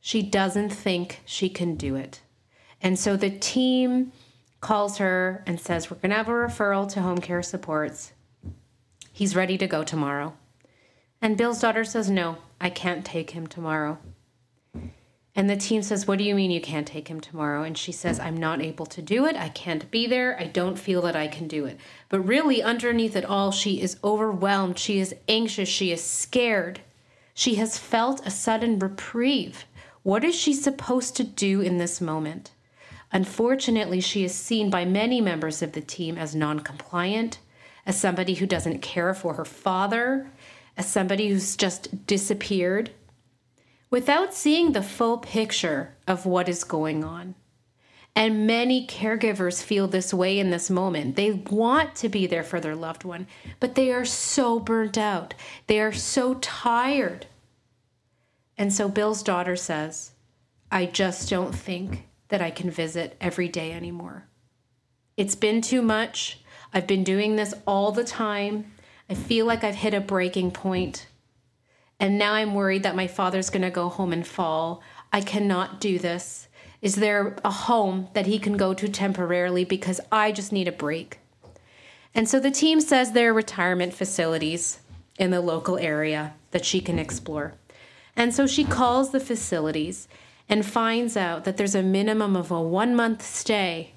She 0.00 0.22
doesn't 0.22 0.70
think 0.70 1.20
she 1.24 1.48
can 1.48 1.76
do 1.76 1.96
it. 1.96 2.20
And 2.80 2.98
so 2.98 3.16
the 3.16 3.30
team 3.30 4.12
calls 4.60 4.98
her 4.98 5.42
and 5.46 5.58
says, 5.58 5.90
We're 5.90 5.96
going 5.96 6.10
to 6.10 6.16
have 6.16 6.28
a 6.28 6.32
referral 6.32 6.88
to 6.92 7.02
home 7.02 7.18
care 7.18 7.42
supports. 7.42 8.12
He's 9.12 9.36
ready 9.36 9.58
to 9.58 9.66
go 9.66 9.82
tomorrow. 9.82 10.34
And 11.20 11.36
Bill's 11.36 11.60
daughter 11.60 11.84
says, 11.84 12.10
No, 12.10 12.36
I 12.60 12.70
can't 12.70 13.04
take 13.04 13.30
him 13.30 13.46
tomorrow. 13.46 13.98
And 15.36 15.50
the 15.50 15.56
team 15.56 15.82
says, 15.82 16.06
What 16.06 16.18
do 16.18 16.24
you 16.24 16.34
mean 16.34 16.52
you 16.52 16.60
can't 16.60 16.86
take 16.86 17.08
him 17.08 17.20
tomorrow? 17.20 17.64
And 17.64 17.76
she 17.76 17.90
says, 17.90 18.20
I'm 18.20 18.36
not 18.36 18.62
able 18.62 18.86
to 18.86 19.02
do 19.02 19.26
it. 19.26 19.36
I 19.36 19.48
can't 19.48 19.90
be 19.90 20.06
there. 20.06 20.38
I 20.38 20.44
don't 20.44 20.78
feel 20.78 21.02
that 21.02 21.16
I 21.16 21.26
can 21.26 21.48
do 21.48 21.64
it. 21.64 21.78
But 22.08 22.20
really, 22.20 22.62
underneath 22.62 23.16
it 23.16 23.24
all, 23.24 23.50
she 23.50 23.80
is 23.80 23.98
overwhelmed. 24.04 24.78
She 24.78 25.00
is 25.00 25.14
anxious. 25.28 25.68
She 25.68 25.90
is 25.90 26.04
scared. 26.04 26.80
She 27.34 27.56
has 27.56 27.78
felt 27.78 28.24
a 28.24 28.30
sudden 28.30 28.78
reprieve. 28.78 29.64
What 30.04 30.22
is 30.22 30.36
she 30.36 30.52
supposed 30.52 31.16
to 31.16 31.24
do 31.24 31.60
in 31.60 31.78
this 31.78 32.00
moment? 32.00 32.52
Unfortunately, 33.10 34.00
she 34.00 34.24
is 34.24 34.34
seen 34.34 34.70
by 34.70 34.84
many 34.84 35.20
members 35.20 35.62
of 35.62 35.72
the 35.72 35.80
team 35.80 36.16
as 36.16 36.36
non 36.36 36.60
compliant, 36.60 37.38
as 37.86 37.98
somebody 37.98 38.34
who 38.34 38.46
doesn't 38.46 38.82
care 38.82 39.12
for 39.14 39.34
her 39.34 39.44
father, 39.44 40.30
as 40.76 40.86
somebody 40.86 41.28
who's 41.28 41.56
just 41.56 42.06
disappeared 42.06 42.90
without 43.94 44.34
seeing 44.34 44.72
the 44.72 44.82
full 44.82 45.18
picture 45.18 45.94
of 46.08 46.26
what 46.26 46.48
is 46.48 46.64
going 46.64 47.04
on. 47.04 47.32
And 48.16 48.44
many 48.44 48.88
caregivers 48.88 49.62
feel 49.62 49.86
this 49.86 50.12
way 50.12 50.40
in 50.40 50.50
this 50.50 50.68
moment. 50.68 51.14
They 51.14 51.30
want 51.30 51.94
to 51.96 52.08
be 52.08 52.26
there 52.26 52.42
for 52.42 52.58
their 52.58 52.74
loved 52.74 53.04
one, 53.04 53.28
but 53.60 53.76
they 53.76 53.92
are 53.92 54.04
so 54.04 54.58
burnt 54.58 54.98
out. 54.98 55.34
They 55.68 55.78
are 55.78 55.92
so 55.92 56.34
tired. 56.40 57.26
And 58.58 58.72
so 58.72 58.88
Bill's 58.88 59.22
daughter 59.22 59.54
says, 59.54 60.10
I 60.72 60.86
just 60.86 61.30
don't 61.30 61.54
think 61.54 62.08
that 62.30 62.42
I 62.42 62.50
can 62.50 62.72
visit 62.72 63.16
every 63.20 63.46
day 63.46 63.70
anymore. 63.70 64.26
It's 65.16 65.36
been 65.36 65.60
too 65.60 65.82
much. 65.82 66.40
I've 66.72 66.88
been 66.88 67.04
doing 67.04 67.36
this 67.36 67.54
all 67.64 67.92
the 67.92 68.02
time. 68.02 68.72
I 69.08 69.14
feel 69.14 69.46
like 69.46 69.62
I've 69.62 69.76
hit 69.76 69.94
a 69.94 70.00
breaking 70.00 70.50
point. 70.50 71.06
And 72.00 72.18
now 72.18 72.34
I'm 72.34 72.54
worried 72.54 72.82
that 72.82 72.96
my 72.96 73.06
father's 73.06 73.50
going 73.50 73.62
to 73.62 73.70
go 73.70 73.88
home 73.88 74.12
and 74.12 74.26
fall. 74.26 74.82
I 75.12 75.20
cannot 75.20 75.80
do 75.80 75.98
this. 75.98 76.48
Is 76.82 76.96
there 76.96 77.36
a 77.44 77.50
home 77.50 78.08
that 78.12 78.26
he 78.26 78.38
can 78.38 78.56
go 78.56 78.74
to 78.74 78.88
temporarily 78.88 79.64
because 79.64 80.00
I 80.12 80.32
just 80.32 80.52
need 80.52 80.68
a 80.68 80.72
break? 80.72 81.18
And 82.14 82.28
so 82.28 82.38
the 82.38 82.50
team 82.50 82.80
says 82.80 83.12
there 83.12 83.30
are 83.30 83.34
retirement 83.34 83.94
facilities 83.94 84.80
in 85.18 85.30
the 85.30 85.40
local 85.40 85.78
area 85.78 86.34
that 86.50 86.64
she 86.64 86.80
can 86.80 86.98
explore. 86.98 87.54
And 88.16 88.34
so 88.34 88.46
she 88.46 88.64
calls 88.64 89.10
the 89.10 89.20
facilities 89.20 90.08
and 90.48 90.64
finds 90.66 91.16
out 91.16 91.44
that 91.44 91.56
there's 91.56 91.74
a 91.74 91.82
minimum 91.82 92.36
of 92.36 92.50
a 92.50 92.60
one 92.60 92.94
month 92.94 93.22
stay 93.22 93.93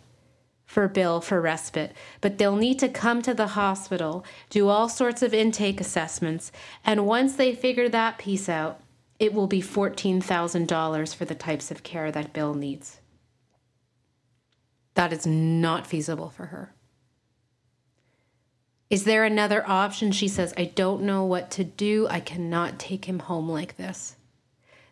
for 0.68 0.88
Bill 0.90 1.22
for 1.22 1.42
respite, 1.42 1.94
but 2.20 2.38
they'll 2.38 2.58
need 2.58 2.78
to 2.80 2.90
come 2.90 3.22
to 3.24 3.34
the 3.34 3.48
hospital, 3.48 4.24
do 4.50 4.68
all 4.68 4.90
sorts 4.90 5.24
of 5.24 5.34
intake 5.34 5.82
assessments, 5.82 6.52
and 6.84 7.08
once 7.08 7.36
they 7.36 7.56
figure 7.56 7.90
that 7.90 8.18
piece 8.18 8.50
out, 8.50 8.82
it 9.18 9.34
will 9.34 9.48
be 9.48 9.62
$14,000 9.62 11.16
for 11.16 11.26
the 11.26 11.34
types 11.34 11.72
of 11.72 11.84
care 11.84 12.12
that 12.12 12.34
Bill 12.34 12.54
needs. 12.54 13.00
That 14.94 15.14
is 15.14 15.26
not 15.26 15.88
feasible 15.88 16.30
for 16.30 16.48
her. 16.48 16.74
Is 18.90 19.06
there 19.06 19.24
another 19.24 19.68
option? 19.68 20.12
She 20.12 20.28
says, 20.28 20.54
I 20.58 20.66
don't 20.66 21.04
know 21.04 21.24
what 21.24 21.50
to 21.52 21.64
do. 21.64 22.08
I 22.10 22.20
cannot 22.20 22.78
take 22.78 23.06
him 23.06 23.20
home 23.20 23.50
like 23.50 23.78
this. 23.78 24.18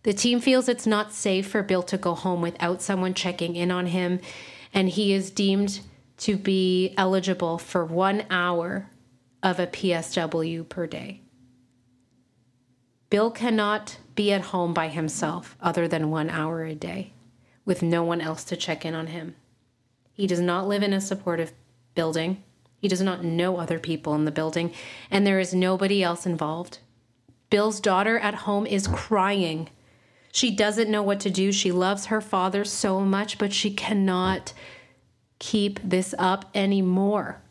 The 0.03 0.13
team 0.13 0.39
feels 0.39 0.70
it's 0.70 0.88
not 0.88 1.12
safe 1.12 1.48
for 1.48 1.63
Bill 1.63 1.84
to 1.84 1.98
go 1.98 2.13
home 2.13 2.41
without 2.41 2.82
someone 2.82 3.13
checking 3.13 3.55
in 3.55 3.72
on 3.72 3.88
him 3.88 4.20
and 4.75 4.89
he 4.89 5.13
is 5.13 5.32
deemed 5.32 5.79
to 6.17 6.36
be 6.36 6.94
eligible 6.98 7.58
for 7.58 7.86
one 7.86 8.25
hour 8.29 8.89
of 9.41 9.58
a 9.60 9.67
PSW 9.67 10.67
per 10.67 10.86
day. 10.86 11.22
Bill 13.10 13.32
cannot 13.32 13.98
be 14.15 14.34
at 14.34 14.41
home 14.41 14.74
by 14.74 14.89
himself 14.89 15.55
other 15.62 15.88
than 15.88 16.12
one 16.12 16.29
hour 16.29 16.65
a 16.65 16.75
day 16.75 17.13
with 17.63 17.82
no 17.82 18.03
one 18.03 18.20
else 18.20 18.44
to 18.44 18.58
check 18.58 18.86
in 18.86 18.94
on 18.94 19.08
him. 19.08 19.36
He 20.12 20.27
does 20.27 20.41
not 20.41 20.67
live 20.67 20.84
in 20.84 20.94
a 20.94 21.01
supportive 21.01 21.53
building. 21.94 22.44
He 22.77 22.88
does 22.88 23.01
not 23.01 23.24
know 23.24 23.58
other 23.58 23.79
people 23.79 24.13
in 24.15 24.25
the 24.25 24.32
building, 24.32 24.74
and 25.10 25.25
there 25.25 25.39
is 25.39 25.53
nobody 25.53 26.03
else 26.03 26.25
involved. 26.25 26.79
Bill's 27.50 27.79
daughter 27.79 28.20
at 28.20 28.36
home 28.36 28.65
is 28.65 28.88
crying 28.88 29.70
she 30.36 30.51
doesn't 30.51 30.92
know 30.92 31.01
what 31.01 31.22
to 31.22 31.30
do. 31.30 31.54
She 31.54 31.72
loves 31.72 32.08
her 32.08 32.20
father 32.20 32.65
so 32.65 33.00
much, 33.00 33.38
but 33.38 33.54
she 33.54 33.72
cannot 33.72 34.51
keep 35.39 35.80
this 35.82 36.13
up 36.20 36.51
anymore. 36.54 37.42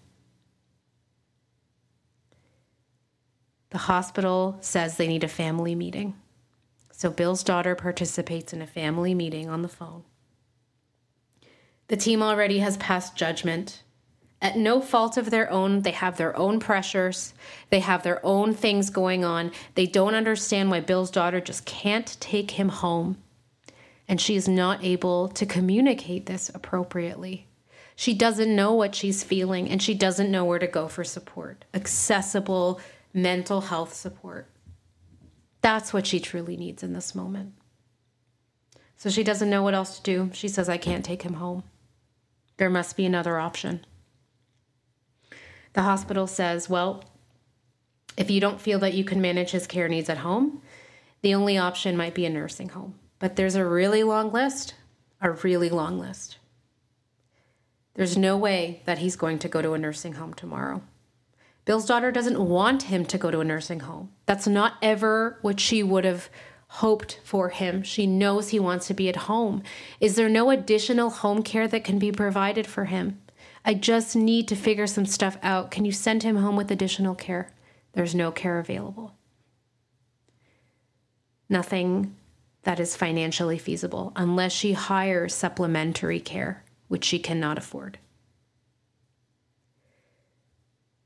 The 3.71 3.79
hospital 3.79 4.59
says 4.61 4.99
they 4.99 5.09
need 5.09 5.25
a 5.25 5.29
family 5.29 5.75
meeting. 5.75 6.15
So 6.93 7.09
Bill's 7.09 7.43
daughter 7.43 7.75
participates 7.75 8.53
in 8.53 8.61
a 8.61 8.67
family 8.67 9.15
meeting 9.15 9.49
on 9.49 9.63
the 9.63 9.69
phone. 9.69 10.05
The 11.89 11.97
team 11.97 12.23
already 12.23 12.59
has 12.59 12.77
passed 12.77 13.17
judgment. 13.17 13.83
At 14.45 14.59
no 14.59 14.83
fault 14.83 15.17
of 15.17 15.31
their 15.31 15.51
own, 15.51 15.81
they 15.81 15.93
have 15.93 16.19
their 16.19 16.37
own 16.37 16.61
pressures. 16.61 17.33
They 17.71 17.81
have 17.81 18.03
their 18.03 18.25
own 18.25 18.53
things 18.53 18.91
going 18.91 19.25
on. 19.25 19.51
They 19.75 19.87
don't 19.87 20.15
understand 20.15 20.71
why 20.71 20.81
Bill's 20.81 21.11
daughter 21.11 21.41
just 21.41 21.65
can't 21.65 22.15
take 22.21 22.51
him 22.51 22.69
home. 22.69 23.17
And 24.07 24.21
she 24.21 24.37
is 24.37 24.47
not 24.47 24.85
able 24.85 25.29
to 25.29 25.47
communicate 25.47 26.27
this 26.27 26.51
appropriately. 26.51 27.47
She 27.97 28.13
doesn't 28.13 28.55
know 28.55 28.75
what 28.75 28.95
she's 28.95 29.25
feeling 29.25 29.71
and 29.71 29.83
she 29.83 29.95
doesn't 29.95 30.31
know 30.31 30.45
where 30.45 30.59
to 30.59 30.67
go 30.67 30.89
for 30.89 31.05
support, 31.05 31.65
accessible 31.73 32.83
mental 33.15 33.63
health 33.63 33.95
support. 33.95 34.47
That's 35.63 35.95
what 35.95 36.07
she 36.07 36.21
truly 36.21 36.59
needs 36.59 36.83
in 36.83 36.93
this 36.93 37.15
moment. 37.15 37.55
So 38.99 39.09
she 39.09 39.25
doesn't 39.25 39.49
know 39.49 39.63
what 39.63 39.73
else 39.73 39.97
to 39.97 40.03
do. 40.03 40.31
She 40.35 40.49
says, 40.49 40.69
I 40.69 40.77
can't 40.77 41.05
take 41.05 41.23
him 41.23 41.35
home. 41.35 41.63
There 42.59 42.69
must 42.69 42.95
be 42.95 43.07
another 43.07 43.39
option. 43.39 43.87
The 45.75 45.83
hospital 45.83 46.27
says, 46.27 46.69
Well, 46.69 47.05
if 48.17 48.31
you 48.31 48.41
don't 48.41 48.61
feel 48.61 48.79
that 48.79 48.95
you 48.95 49.05
can 49.05 49.21
manage 49.21 49.51
his 49.51 49.67
care 49.67 49.89
needs 49.89 50.09
at 50.09 50.19
home, 50.19 50.63
the 51.23 51.35
only 51.35 51.59
option 51.59 51.97
might 51.97 52.15
be 52.15 52.27
a 52.27 52.31
nursing 52.31 52.71
home. 52.71 52.95
But 53.19 53.37
there's 53.37 53.55
a 53.55 53.67
really 53.67 54.03
long 54.03 54.33
list, 54.33 54.75
a 55.21 55.31
really 55.31 55.69
long 55.69 55.99
list. 55.99 56.39
There's 57.95 58.17
no 58.17 58.37
way 58.37 58.83
that 58.87 58.99
he's 58.99 59.17
going 59.17 59.39
to 59.41 59.49
go 59.49 59.63
to 59.63 59.73
a 59.73 59.79
nursing 59.79 60.15
home 60.15 60.35
tomorrow. 60.35 60.83
Bill's 61.65 61.87
daughter 61.87 62.11
doesn't 62.11 62.39
want 62.39 62.85
him 62.85 63.07
to 63.07 63.19
go 63.19 63.31
to 63.31 63.41
a 63.41 63.45
nursing 63.45 63.81
home. 63.81 64.11
That's 64.27 64.47
not 64.47 64.75
ever 64.83 65.39
what 65.43 65.61
she 65.61 65.83
would 65.83 66.05
have 66.05 66.29
hoped 66.69 67.21
for 67.25 67.49
him. 67.51 67.83
She 67.83 68.07
knows 68.07 68.49
he 68.49 68.59
wants 68.59 68.87
to 68.89 68.95
be 68.95 69.09
at 69.09 69.17
home. 69.17 69.63
Is 70.01 70.17
there 70.17 70.29
no 70.29 70.51
additional 70.51 71.09
home 71.09 71.43
care 71.43 71.69
that 71.69 71.85
can 71.85 71.99
be 71.99 72.13
provided 72.13 72.67
for 72.67 72.87
him? 72.87 73.21
I 73.65 73.75
just 73.75 74.15
need 74.15 74.47
to 74.49 74.57
figure 74.57 74.87
some 74.87 75.07
stuff 75.07 75.39
out. 75.43 75.71
Can 75.71 75.85
you 75.85 75.93
send 75.93 76.23
him 76.23 76.37
home 76.37 76.57
with 76.57 76.71
additional 76.71 77.15
care? 77.15 77.51
There's 77.95 78.15
no 78.15 78.31
care 78.31 78.59
available. 78.59 79.15
Nothing 81.49 82.15
that 82.65 82.81
is 82.81 82.97
financially 82.97 83.59
feasible 83.59 84.13
unless 84.17 84.53
she 84.53 84.73
hires 84.73 85.35
supplementary 85.35 86.21
care, 86.21 86.65
which 86.89 87.05
she 87.05 87.19
cannot 87.19 87.57
afford. 87.57 87.99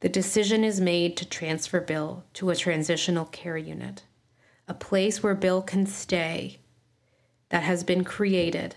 The 0.00 0.08
decision 0.08 0.62
is 0.62 0.80
made 0.80 1.16
to 1.16 1.28
transfer 1.28 1.80
Bill 1.80 2.24
to 2.34 2.50
a 2.50 2.56
transitional 2.56 3.24
care 3.24 3.56
unit, 3.56 4.04
a 4.68 4.74
place 4.74 5.22
where 5.22 5.34
Bill 5.34 5.60
can 5.60 5.86
stay 5.86 6.60
that 7.48 7.64
has 7.64 7.82
been 7.82 8.04
created 8.04 8.76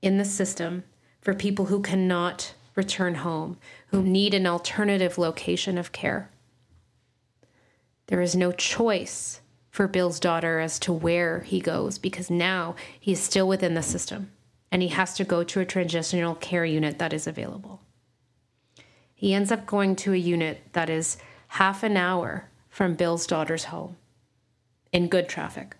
in 0.00 0.16
the 0.16 0.24
system 0.24 0.84
for 1.20 1.34
people 1.34 1.66
who 1.66 1.82
cannot 1.82 2.54
return 2.78 3.16
home, 3.16 3.58
who 3.88 4.00
need 4.00 4.32
an 4.32 4.46
alternative 4.46 5.18
location 5.18 5.76
of 5.76 5.92
care. 5.92 6.30
There 8.06 8.22
is 8.22 8.34
no 8.34 8.52
choice 8.52 9.40
for 9.70 9.86
Bill's 9.86 10.18
daughter 10.18 10.60
as 10.60 10.78
to 10.80 10.92
where 10.92 11.40
he 11.40 11.60
goes 11.60 11.98
because 11.98 12.30
now 12.30 12.74
he 12.98 13.12
is 13.12 13.20
still 13.20 13.46
within 13.46 13.74
the 13.74 13.82
system 13.82 14.30
and 14.72 14.80
he 14.80 14.88
has 14.88 15.14
to 15.14 15.24
go 15.24 15.44
to 15.44 15.60
a 15.60 15.66
transitional 15.66 16.34
care 16.34 16.64
unit 16.64 16.98
that 16.98 17.12
is 17.12 17.26
available. 17.26 17.80
He 19.14 19.34
ends 19.34 19.52
up 19.52 19.66
going 19.66 19.96
to 19.96 20.12
a 20.12 20.16
unit 20.16 20.62
that 20.72 20.88
is 20.88 21.18
half 21.48 21.82
an 21.82 21.96
hour 21.96 22.48
from 22.68 22.94
Bill's 22.94 23.26
daughter's 23.26 23.64
home 23.64 23.96
in 24.92 25.08
good 25.08 25.28
traffic. 25.28 25.76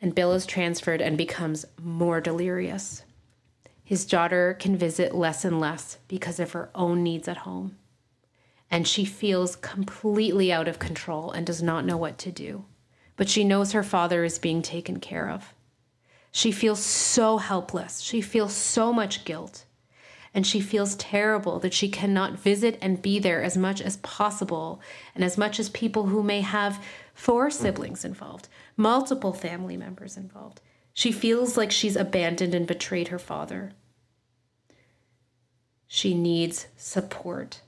And 0.00 0.14
Bill 0.14 0.32
is 0.32 0.46
transferred 0.46 1.00
and 1.00 1.18
becomes 1.18 1.64
more 1.80 2.20
delirious. 2.20 3.02
His 3.84 4.04
daughter 4.04 4.56
can 4.58 4.76
visit 4.76 5.14
less 5.14 5.44
and 5.44 5.60
less 5.60 5.98
because 6.08 6.40
of 6.40 6.52
her 6.52 6.70
own 6.74 7.02
needs 7.02 7.28
at 7.28 7.38
home. 7.38 7.76
And 8.70 8.88
she 8.88 9.04
feels 9.04 9.56
completely 9.56 10.52
out 10.52 10.68
of 10.68 10.78
control 10.78 11.30
and 11.30 11.46
does 11.46 11.62
not 11.62 11.84
know 11.84 11.96
what 11.96 12.16
to 12.18 12.32
do. 12.32 12.64
But 13.16 13.28
she 13.28 13.44
knows 13.44 13.72
her 13.72 13.82
father 13.82 14.24
is 14.24 14.38
being 14.38 14.62
taken 14.62 14.98
care 14.98 15.28
of. 15.28 15.52
She 16.30 16.52
feels 16.52 16.82
so 16.82 17.36
helpless. 17.36 18.00
She 18.00 18.22
feels 18.22 18.54
so 18.54 18.92
much 18.92 19.24
guilt 19.24 19.66
and 20.34 20.46
she 20.46 20.60
feels 20.60 20.96
terrible 20.96 21.58
that 21.58 21.74
she 21.74 21.88
cannot 21.88 22.38
visit 22.38 22.78
and 22.80 23.02
be 23.02 23.18
there 23.18 23.42
as 23.42 23.56
much 23.56 23.80
as 23.82 23.98
possible, 23.98 24.80
and 25.14 25.22
as 25.22 25.36
much 25.36 25.60
as 25.60 25.68
people 25.68 26.06
who 26.06 26.22
may 26.22 26.40
have 26.40 26.82
four 27.14 27.50
siblings 27.50 28.04
involved, 28.04 28.48
multiple 28.76 29.32
family 29.32 29.76
members 29.76 30.16
involved. 30.16 30.60
She 30.94 31.12
feels 31.12 31.56
like 31.56 31.70
she's 31.70 31.96
abandoned 31.96 32.54
and 32.54 32.66
betrayed 32.66 33.08
her 33.08 33.18
father. 33.18 33.72
She 35.94 36.14
needs 36.14 36.68
support, 36.78 37.60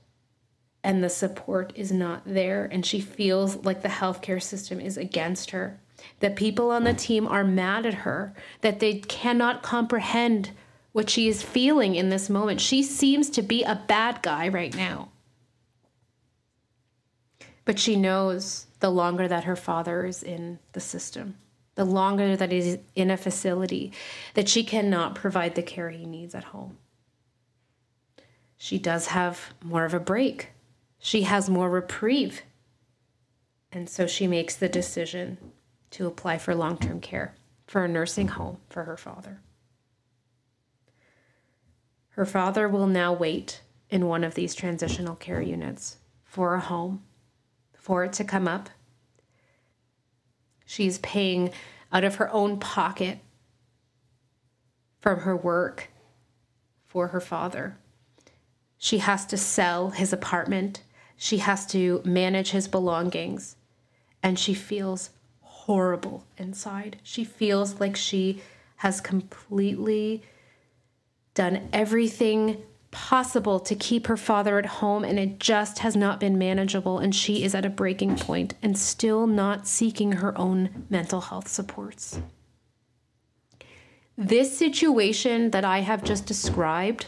and 0.83 1.03
the 1.03 1.11
support 1.11 1.71
is 1.75 1.91
not 1.91 2.23
there, 2.25 2.65
and 2.65 2.83
she 2.83 2.99
feels 2.99 3.57
like 3.57 3.83
the 3.83 3.87
healthcare 3.87 4.41
system 4.41 4.79
is 4.79 4.97
against 4.97 5.51
her. 5.51 5.79
That 6.21 6.35
people 6.35 6.71
on 6.71 6.85
the 6.85 6.95
team 6.95 7.27
are 7.27 7.43
mad 7.43 7.85
at 7.85 7.93
her, 7.93 8.33
that 8.61 8.79
they 8.79 8.95
cannot 8.95 9.61
comprehend 9.61 10.49
what 10.91 11.07
she 11.07 11.27
is 11.27 11.43
feeling 11.43 11.93
in 11.93 12.09
this 12.09 12.27
moment. 12.27 12.61
She 12.61 12.81
seems 12.81 13.29
to 13.29 13.43
be 13.43 13.61
a 13.61 13.83
bad 13.87 14.23
guy 14.23 14.47
right 14.47 14.75
now. 14.75 15.09
But 17.63 17.77
she 17.77 17.95
knows 17.95 18.65
the 18.79 18.89
longer 18.89 19.27
that 19.27 19.43
her 19.43 19.55
father 19.55 20.03
is 20.03 20.23
in 20.23 20.57
the 20.73 20.79
system, 20.81 21.35
the 21.75 21.85
longer 21.85 22.35
that 22.35 22.51
he's 22.51 22.79
in 22.95 23.11
a 23.11 23.17
facility, 23.17 23.91
that 24.33 24.49
she 24.49 24.63
cannot 24.63 25.13
provide 25.13 25.53
the 25.53 25.61
care 25.61 25.91
he 25.91 26.07
needs 26.07 26.33
at 26.33 26.45
home. 26.45 26.79
She 28.57 28.79
does 28.79 29.07
have 29.07 29.53
more 29.63 29.85
of 29.85 29.93
a 29.93 29.99
break, 29.99 30.51
she 30.99 31.23
has 31.23 31.49
more 31.49 31.69
reprieve. 31.69 32.41
And 33.71 33.89
so 33.89 34.07
she 34.07 34.25
makes 34.25 34.55
the 34.55 34.69
decision 34.69 35.37
to 35.91 36.07
apply 36.07 36.37
for 36.37 36.55
long 36.55 36.77
term 36.77 37.01
care 37.01 37.35
for 37.67 37.83
a 37.83 37.87
nursing 37.87 38.29
home 38.29 38.57
for 38.69 38.83
her 38.85 38.95
father. 38.97 39.41
Her 42.09 42.25
father 42.25 42.69
will 42.69 42.87
now 42.87 43.11
wait 43.11 43.61
in 43.89 44.07
one 44.07 44.23
of 44.23 44.35
these 44.35 44.55
transitional 44.55 45.15
care 45.15 45.41
units 45.41 45.97
for 46.23 46.55
a 46.55 46.59
home, 46.59 47.03
for 47.73 48.03
it 48.05 48.13
to 48.13 48.23
come 48.23 48.47
up. 48.47 48.69
She's 50.65 50.97
paying 50.99 51.51
out 51.91 52.03
of 52.03 52.15
her 52.15 52.31
own 52.31 52.59
pocket 52.59 53.19
from 55.01 55.19
her 55.19 55.35
work 55.35 55.89
for 56.85 57.09
her 57.09 57.21
father. 57.21 57.77
She 58.77 58.99
has 58.99 59.25
to 59.27 59.37
sell 59.37 59.89
his 59.91 60.13
apartment. 60.13 60.83
She 61.17 61.37
has 61.39 61.65
to 61.67 62.01
manage 62.05 62.51
his 62.51 62.67
belongings. 62.67 63.55
And 64.21 64.37
she 64.37 64.53
feels 64.53 65.11
horrible 65.41 66.25
inside. 66.37 66.97
She 67.03 67.23
feels 67.23 67.79
like 67.79 67.95
she 67.95 68.41
has 68.77 69.01
completely 69.01 70.23
done 71.33 71.69
everything 71.73 72.63
possible 72.91 73.59
to 73.59 73.75
keep 73.75 74.07
her 74.07 74.15
father 74.15 74.57
at 74.57 74.65
home, 74.65 75.03
and 75.03 75.19
it 75.19 75.39
just 75.39 75.79
has 75.79 75.95
not 75.95 76.19
been 76.19 76.37
manageable. 76.37 76.99
And 76.99 77.13
she 77.13 77.43
is 77.43 77.53
at 77.53 77.65
a 77.65 77.69
breaking 77.69 78.15
point 78.17 78.53
and 78.61 78.77
still 78.77 79.27
not 79.27 79.67
seeking 79.67 80.13
her 80.13 80.37
own 80.37 80.85
mental 80.89 81.21
health 81.21 81.47
supports. 81.47 82.19
This 84.17 84.57
situation 84.57 85.51
that 85.51 85.65
I 85.65 85.79
have 85.79 86.03
just 86.05 86.25
described 86.25 87.07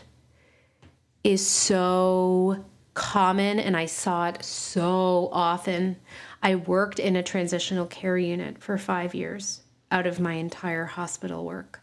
is 1.24 1.46
so 1.46 2.66
common, 2.94 3.60
and 3.60 3.78
I 3.78 3.86
saw 3.86 4.28
it 4.28 4.44
so 4.44 5.30
often. 5.32 5.98
I 6.42 6.56
worked 6.56 7.00
in 7.00 7.16
a 7.16 7.24
transitional 7.24 7.86
care 7.86 8.18
unit 8.18 8.58
for 8.60 8.78
five 8.78 9.14
years 9.14 9.62
out 9.92 10.08
of 10.08 10.20
my 10.20 10.34
entire 10.34 10.86
hospital 10.86 11.46
work. 11.46 11.82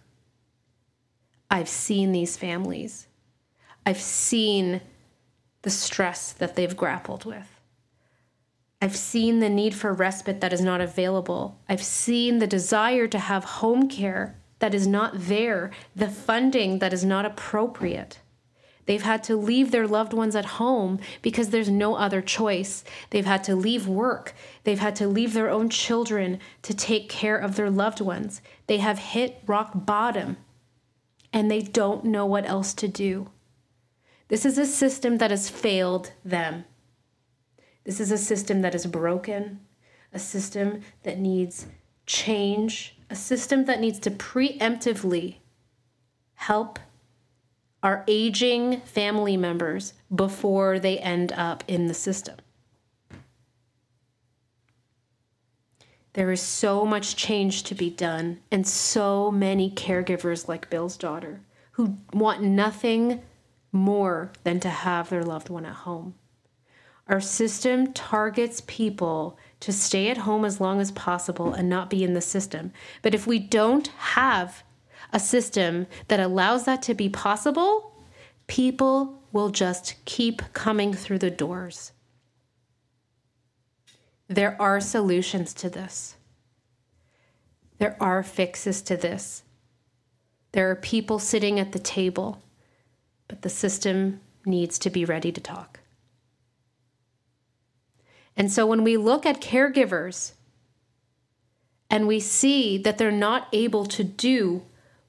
I've 1.51 1.69
seen 1.69 2.13
these 2.13 2.37
families. 2.37 3.07
I've 3.87 4.01
seen 4.01 4.81
the 5.63 5.71
stress 5.71 6.33
that 6.33 6.57
they've 6.57 6.77
grappled 6.77 7.25
with. 7.25 7.61
I've 8.83 8.97
seen 8.97 9.39
the 9.39 9.49
need 9.49 9.75
for 9.75 9.93
respite 9.93 10.41
that 10.41 10.53
is 10.53 10.61
not 10.61 10.81
available. 10.81 11.59
I've 11.69 11.83
seen 11.83 12.39
the 12.39 12.47
desire 12.47 13.07
to 13.09 13.19
have 13.19 13.45
home 13.45 13.89
care 13.89 14.37
that 14.59 14.75
is 14.75 14.87
not 14.87 15.13
there, 15.15 15.71
the 15.95 16.09
funding 16.09 16.81
that 16.81 16.93
is 16.93 17.05
not 17.05 17.25
appropriate. 17.25 18.19
They've 18.87 19.03
had 19.03 19.25
to 19.25 19.37
leave 19.37 19.71
their 19.71 19.87
loved 19.87 20.13
ones 20.13 20.37
at 20.37 20.45
home 20.45 21.01
because 21.23 21.51
there's 21.51 21.71
no 21.71 21.95
other 21.95 22.21
choice. 22.21 22.85
They've 23.11 23.25
had 23.25 23.45
to 23.45 23.57
leave 23.57 23.89
work. 23.89 24.35
They've 24.65 24.79
had 24.79 24.97
to 24.97 25.09
leave 25.09 25.33
their 25.33 25.51
own 25.51 25.71
children 25.71 26.39
to 26.63 26.75
take 26.75 27.09
care 27.09 27.37
of 27.37 27.57
their 27.57 27.71
loved 27.71 28.01
ones. 28.01 28.43
They 28.67 28.79
have 28.79 28.99
hit 28.99 29.43
rock 29.47 29.71
bottom 29.75 30.37
and 31.33 31.51
they 31.51 31.63
don't 31.63 32.05
know 32.05 32.27
what 32.27 32.47
else 32.47 32.75
to 32.75 32.89
do. 32.89 33.31
This 34.29 34.45
is 34.45 34.59
a 34.59 34.67
system 34.67 35.19
that 35.19 35.31
has 35.31 35.49
failed 35.49 36.13
them. 36.25 36.65
This 37.85 38.01
is 38.01 38.11
a 38.11 38.19
system 38.19 38.63
that 38.63 38.75
is 38.75 38.87
broken, 38.87 39.61
a 40.13 40.19
system 40.19 40.81
that 41.03 41.19
needs 41.19 41.67
change, 42.07 42.97
a 43.11 43.15
system 43.15 43.67
that 43.67 43.81
needs 43.81 43.99
to 44.01 44.11
preemptively 44.11 45.37
help 46.35 46.79
our 47.85 48.03
aging 48.09 48.81
family 48.81 49.37
members 49.37 49.93
before 50.13 50.79
they 50.79 50.99
end 50.99 51.31
up 51.33 51.63
in 51.69 51.87
the 51.87 51.95
system. 51.95 52.37
There 56.15 56.33
is 56.33 56.41
so 56.41 56.87
much 56.87 57.15
change 57.15 57.65
to 57.65 57.75
be 57.75 57.91
done, 57.91 58.41
and 58.51 58.67
so 58.67 59.31
many 59.31 59.71
caregivers 59.71 60.49
like 60.49 60.71
Bill's 60.71 60.97
daughter 60.97 61.43
who 61.73 61.99
want 62.13 62.41
nothing 62.41 63.21
more 63.71 64.33
than 64.45 64.61
to 64.61 64.71
have 64.71 65.11
their 65.11 65.25
loved 65.25 65.51
one 65.51 65.67
at 65.67 65.75
home. 65.75 66.15
Our 67.07 67.21
system 67.21 67.93
targets 67.93 68.63
people 68.67 69.37
to 69.61 69.73
stay 69.73 70.09
at 70.09 70.19
home 70.19 70.47
as 70.47 70.61
long 70.61 70.81
as 70.81 70.93
possible 70.93 71.53
and 71.53 71.69
not 71.69 71.91
be 71.91 72.03
in 72.03 72.15
the 72.15 72.23
system. 72.23 72.73
But 73.03 73.15
if 73.15 73.27
we 73.27 73.39
don't 73.39 73.89
have 73.89 74.63
a 75.15 75.21
system 75.21 75.87
that 76.09 76.19
allows 76.19 76.65
that 76.65 76.83
to 76.83 76.93
be 76.93 77.09
possible, 77.09 77.95
people 78.49 79.23
will 79.31 79.49
just 79.49 79.95
keep 80.05 80.43
coming 80.53 80.93
through 80.93 81.21
the 81.21 81.31
doors. 81.31 81.93
There 84.27 84.61
are 84.61 84.81
solutions 84.81 85.55
to 85.55 85.71
this. 85.71 86.17
There 87.79 87.97
are 88.01 88.25
fixes 88.25 88.83
to 88.83 88.97
this. 88.97 89.45
There 90.51 90.69
are 90.71 90.77
people 90.77 91.21
sitting 91.21 91.61
at 91.61 91.71
the 91.71 91.79
table, 91.79 92.43
but 93.29 93.43
the 93.43 93.49
system 93.49 94.21
needs 94.45 94.79
to 94.81 94.91
be 94.91 95.05
ready 95.05 95.31
to 95.31 95.41
talk. 95.41 95.81
And 98.37 98.51
so 98.51 98.67
when 98.67 98.83
we 98.83 98.97
look 98.97 99.25
at 99.25 99.41
caregivers 99.41 100.33
and 101.89 102.09
we 102.09 102.19
see 102.19 102.79
that 102.79 102.99
they're 102.99 103.13
not 103.13 103.47
able 103.53 103.85
to 103.87 104.03
do 104.03 104.63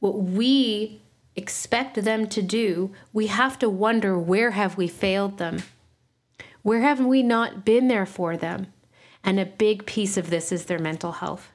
what 0.06 0.22
we 0.22 1.02
expect 1.36 2.04
them 2.04 2.28
to 2.28 2.40
do, 2.40 2.92
we 3.12 3.26
have 3.26 3.58
to 3.58 3.68
wonder 3.68 4.20
where 4.20 4.52
have 4.52 4.78
we 4.78 4.88
failed 4.88 5.40
them? 5.40 5.64
Where 6.62 6.82
have 6.82 7.04
we 7.04 7.24
not 7.24 7.66
been 7.66 7.88
there 7.88 8.06
for 8.06 8.38
them? 8.38 8.68
And 9.24 9.40
a 9.40 9.48
big 9.48 9.88
piece 9.88 10.16
of 10.16 10.30
this 10.30 10.52
is 10.52 10.66
their 10.66 10.78
mental 10.78 11.14
health. 11.14 11.52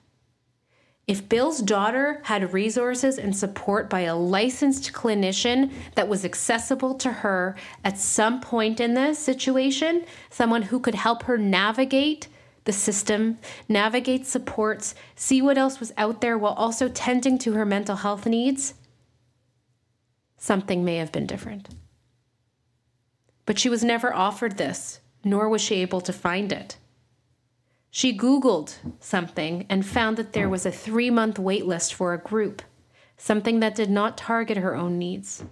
If 1.07 1.29
Bill's 1.29 1.61
daughter 1.61 2.23
had 2.25 2.53
resources 2.53 3.19
and 3.19 3.37
support 3.37 3.89
by 3.89 4.01
a 4.01 4.17
licensed 4.17 4.93
clinician 4.93 5.71
that 5.95 6.09
was 6.09 6.25
accessible 6.25 6.95
to 6.95 7.13
her 7.13 7.55
at 7.85 7.99
some 7.99 8.41
point 8.41 8.81
in 8.81 8.95
this 8.95 9.21
situation, 9.21 10.05
someone 10.29 10.63
who 10.63 10.81
could 10.81 10.97
help 10.97 11.23
her 11.23 11.39
navigate 11.39 12.27
the 12.71 12.77
system, 12.77 13.37
navigate 13.69 14.25
supports, 14.25 14.95
see 15.17 15.43
what 15.43 15.59
else 15.59 15.81
was 15.81 15.93
out 15.97 16.21
there 16.21 16.39
while 16.39 16.53
also 16.53 16.89
tending 16.89 17.37
to 17.37 17.55
her 17.55 17.67
mental 17.67 17.97
health 17.97 18.27
needs, 18.27 18.75
something 20.39 20.85
may 20.85 20.95
have 20.99 21.11
been 21.11 21.27
different. 21.27 21.69
But 23.45 23.59
she 23.59 23.69
was 23.69 23.83
never 23.83 24.15
offered 24.15 24.57
this, 24.57 25.01
nor 25.25 25.49
was 25.49 25.61
she 25.61 25.83
able 25.83 26.01
to 26.03 26.13
find 26.13 26.53
it. 26.53 26.77
She 27.91 28.17
Googled 28.17 28.77
something 29.01 29.67
and 29.69 29.85
found 29.85 30.17
that 30.17 30.33
there 30.33 30.49
was 30.49 30.65
a 30.65 30.71
three 30.71 31.11
month 31.11 31.41
wait 31.41 31.67
list 31.67 31.93
for 31.93 32.15
a 32.15 32.19
group, 32.19 32.63
something 33.17 33.59
that 33.59 33.75
did 33.75 33.91
not 33.91 34.17
target 34.17 34.59
her 34.59 34.77
own 34.77 34.97
needs. 34.97 35.43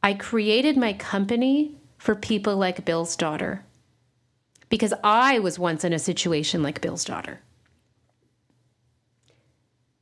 I 0.00 0.14
created 0.14 0.76
my 0.76 0.92
company 0.92 1.80
for 1.98 2.14
people 2.14 2.56
like 2.56 2.84
Bill's 2.84 3.16
daughter 3.16 3.64
because 4.72 4.94
I 5.04 5.38
was 5.38 5.58
once 5.58 5.84
in 5.84 5.92
a 5.92 5.98
situation 5.98 6.62
like 6.62 6.80
Bill's 6.80 7.04
daughter. 7.04 7.40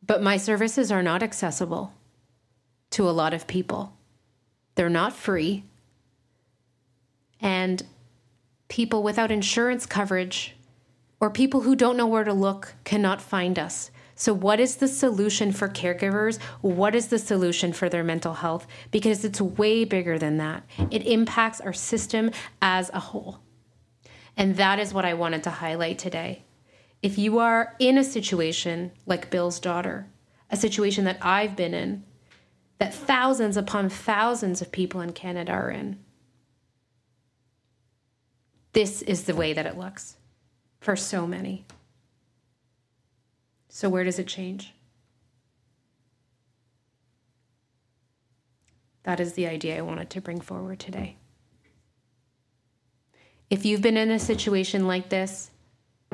But 0.07 0.23
my 0.23 0.37
services 0.37 0.93
are 0.93 1.03
not 1.03 1.25
accessible 1.25 1.93
to 2.91 3.09
a 3.09 3.11
lot 3.11 3.35
of 3.35 3.49
people. 3.49 3.97
They're 4.77 4.89
not 4.89 5.13
free. 5.13 5.65
And 7.41 7.83
people 8.69 9.03
without 9.03 9.33
insurance 9.33 9.87
coverage 9.87 10.55
or 11.19 11.31
people 11.31 11.63
who 11.63 11.75
don't 11.75 11.97
know 11.97 12.07
where 12.07 12.23
to 12.23 12.33
look 12.33 12.75
cannot 12.85 13.21
find 13.21 13.59
us. 13.59 13.91
So, 14.15 14.33
what 14.33 14.61
is 14.61 14.77
the 14.77 14.87
solution 14.87 15.51
for 15.51 15.69
caregivers? 15.69 16.41
What 16.61 16.95
is 16.95 17.09
the 17.09 17.19
solution 17.19 17.73
for 17.73 17.89
their 17.89 18.05
mental 18.05 18.35
health? 18.35 18.69
Because 18.93 19.25
it's 19.25 19.41
way 19.41 19.85
bigger 19.85 20.17
than 20.17 20.37
that. 20.37 20.63
It 20.93 21.09
impacts 21.09 21.61
our 21.61 21.73
system 21.73 22.31
as 22.63 22.89
a 22.95 23.01
whole. 23.01 23.41
And 24.37 24.57
that 24.57 24.79
is 24.79 24.95
what 24.95 25.05
I 25.05 25.15
wanted 25.15 25.43
to 25.45 25.51
highlight 25.51 25.99
today. 25.99 26.45
If 27.03 27.19
you 27.19 27.39
are 27.39 27.75
in 27.79 27.99
a 27.99 28.05
situation 28.05 28.93
like 29.07 29.31
Bill's 29.31 29.61
daughter, 29.61 30.07
a 30.51 30.57
situation 30.57 31.05
that 31.05 31.19
I've 31.23 31.57
been 31.57 31.75
in, 31.75 32.05
that 32.79 32.95
thousands 32.95 33.57
upon 33.57 33.89
thousands 33.89 34.63
of 34.63 34.73
people 34.73 35.01
in 35.01 35.13
Canada 35.13 35.53
are 35.53 35.71
in, 35.71 35.99
this 38.73 39.03
is 39.03 39.25
the 39.25 39.35
way 39.35 39.53
that 39.53 39.67
it 39.67 39.77
looks 39.77 40.17
for 40.81 40.97
so 40.97 41.27
many. 41.27 41.65
So, 43.69 43.89
where 43.89 44.05
does 44.05 44.19
it 44.19 44.27
change? 44.27 44.75
That 49.05 49.21
is 49.21 49.33
the 49.33 49.47
idea 49.47 49.79
I 49.79 49.83
wanted 49.83 50.11
to 50.11 50.21
bring 50.21 50.41
forward 50.41 50.79
today. 50.79 51.17
If 53.51 53.65
you've 53.65 53.83
been 53.83 53.97
in 53.97 54.13
a 54.13 54.19
situation 54.21 54.87
like 54.87 55.09
this, 55.09 55.51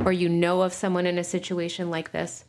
or 0.03 0.11
you 0.11 0.27
know 0.27 0.62
of 0.62 0.72
someone 0.72 1.05
in 1.05 1.18
a 1.18 1.25
situation 1.25 1.90
like 1.90 2.11
this, 2.11 2.46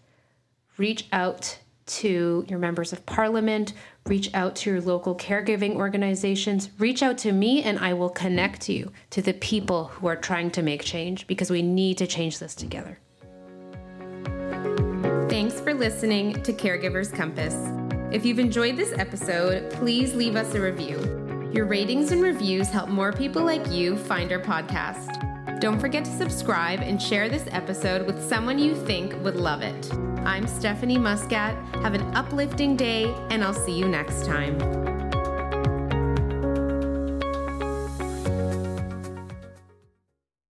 reach 0.78 1.08
out 1.12 1.60
to 1.88 2.45
your 2.47 2.58
members 2.58 2.93
of 2.93 3.06
parliament, 3.06 3.73
reach 4.06 4.34
out 4.34 4.56
to 4.56 4.69
your 4.69 4.82
local 4.82 5.13
caregiving 5.13 5.76
organizations, 5.76 6.69
reach 6.80 7.04
out 7.04 7.17
to 7.17 7.34
me, 7.34 7.63
and 7.63 7.80
I 7.80 7.93
will 7.93 8.10
connect 8.10 8.69
you 8.69 8.93
to 9.10 9.21
the 9.21 9.34
people 9.34 9.86
who 9.86 10.08
are 10.08 10.15
trying 10.15 10.52
to 10.52 10.62
make 10.62 10.86
change 10.86 11.28
because 11.28 11.52
we 11.52 11.62
need 11.62 11.97
to 11.97 12.08
change 12.08 12.39
this 12.39 12.56
together. 12.56 12.97
Thanks 15.30 15.60
for 15.60 15.73
listening 15.73 16.41
to 16.43 16.54
Caregivers 16.54 17.13
Compass. 17.13 17.56
If 18.13 18.26
you've 18.26 18.39
enjoyed 18.39 18.78
this 18.78 18.93
episode, 18.97 19.69
please 19.73 20.15
leave 20.15 20.38
us 20.38 20.56
a 20.56 20.62
review. 20.62 21.16
Your 21.58 21.65
ratings 21.65 22.12
and 22.12 22.22
reviews 22.22 22.70
help 22.70 22.88
more 22.88 23.12
people 23.12 23.43
like 23.43 23.72
you 23.72 23.98
find 23.98 24.32
our 24.32 24.38
podcast. 24.39 25.60
Don't 25.60 25.80
forget 25.80 26.06
to 26.06 26.12
subscribe 26.12 26.82
and 26.82 27.02
share 27.02 27.30
this 27.30 27.48
episode 27.50 28.06
with 28.06 28.22
someone 28.22 28.60
you 28.60 28.76
think 28.76 29.20
would 29.24 29.38
love 29.38 29.63
it. 29.63 29.91
I'm 30.24 30.46
Stephanie 30.46 31.00
Muscat. 31.00 31.56
Have 31.78 31.96
an 31.96 32.15
uplifting 32.15 32.76
day, 32.76 33.12
and 33.32 33.43
I'll 33.43 33.56
see 33.56 33.76
you 33.76 33.88
next 33.88 34.28
time. 34.28 34.96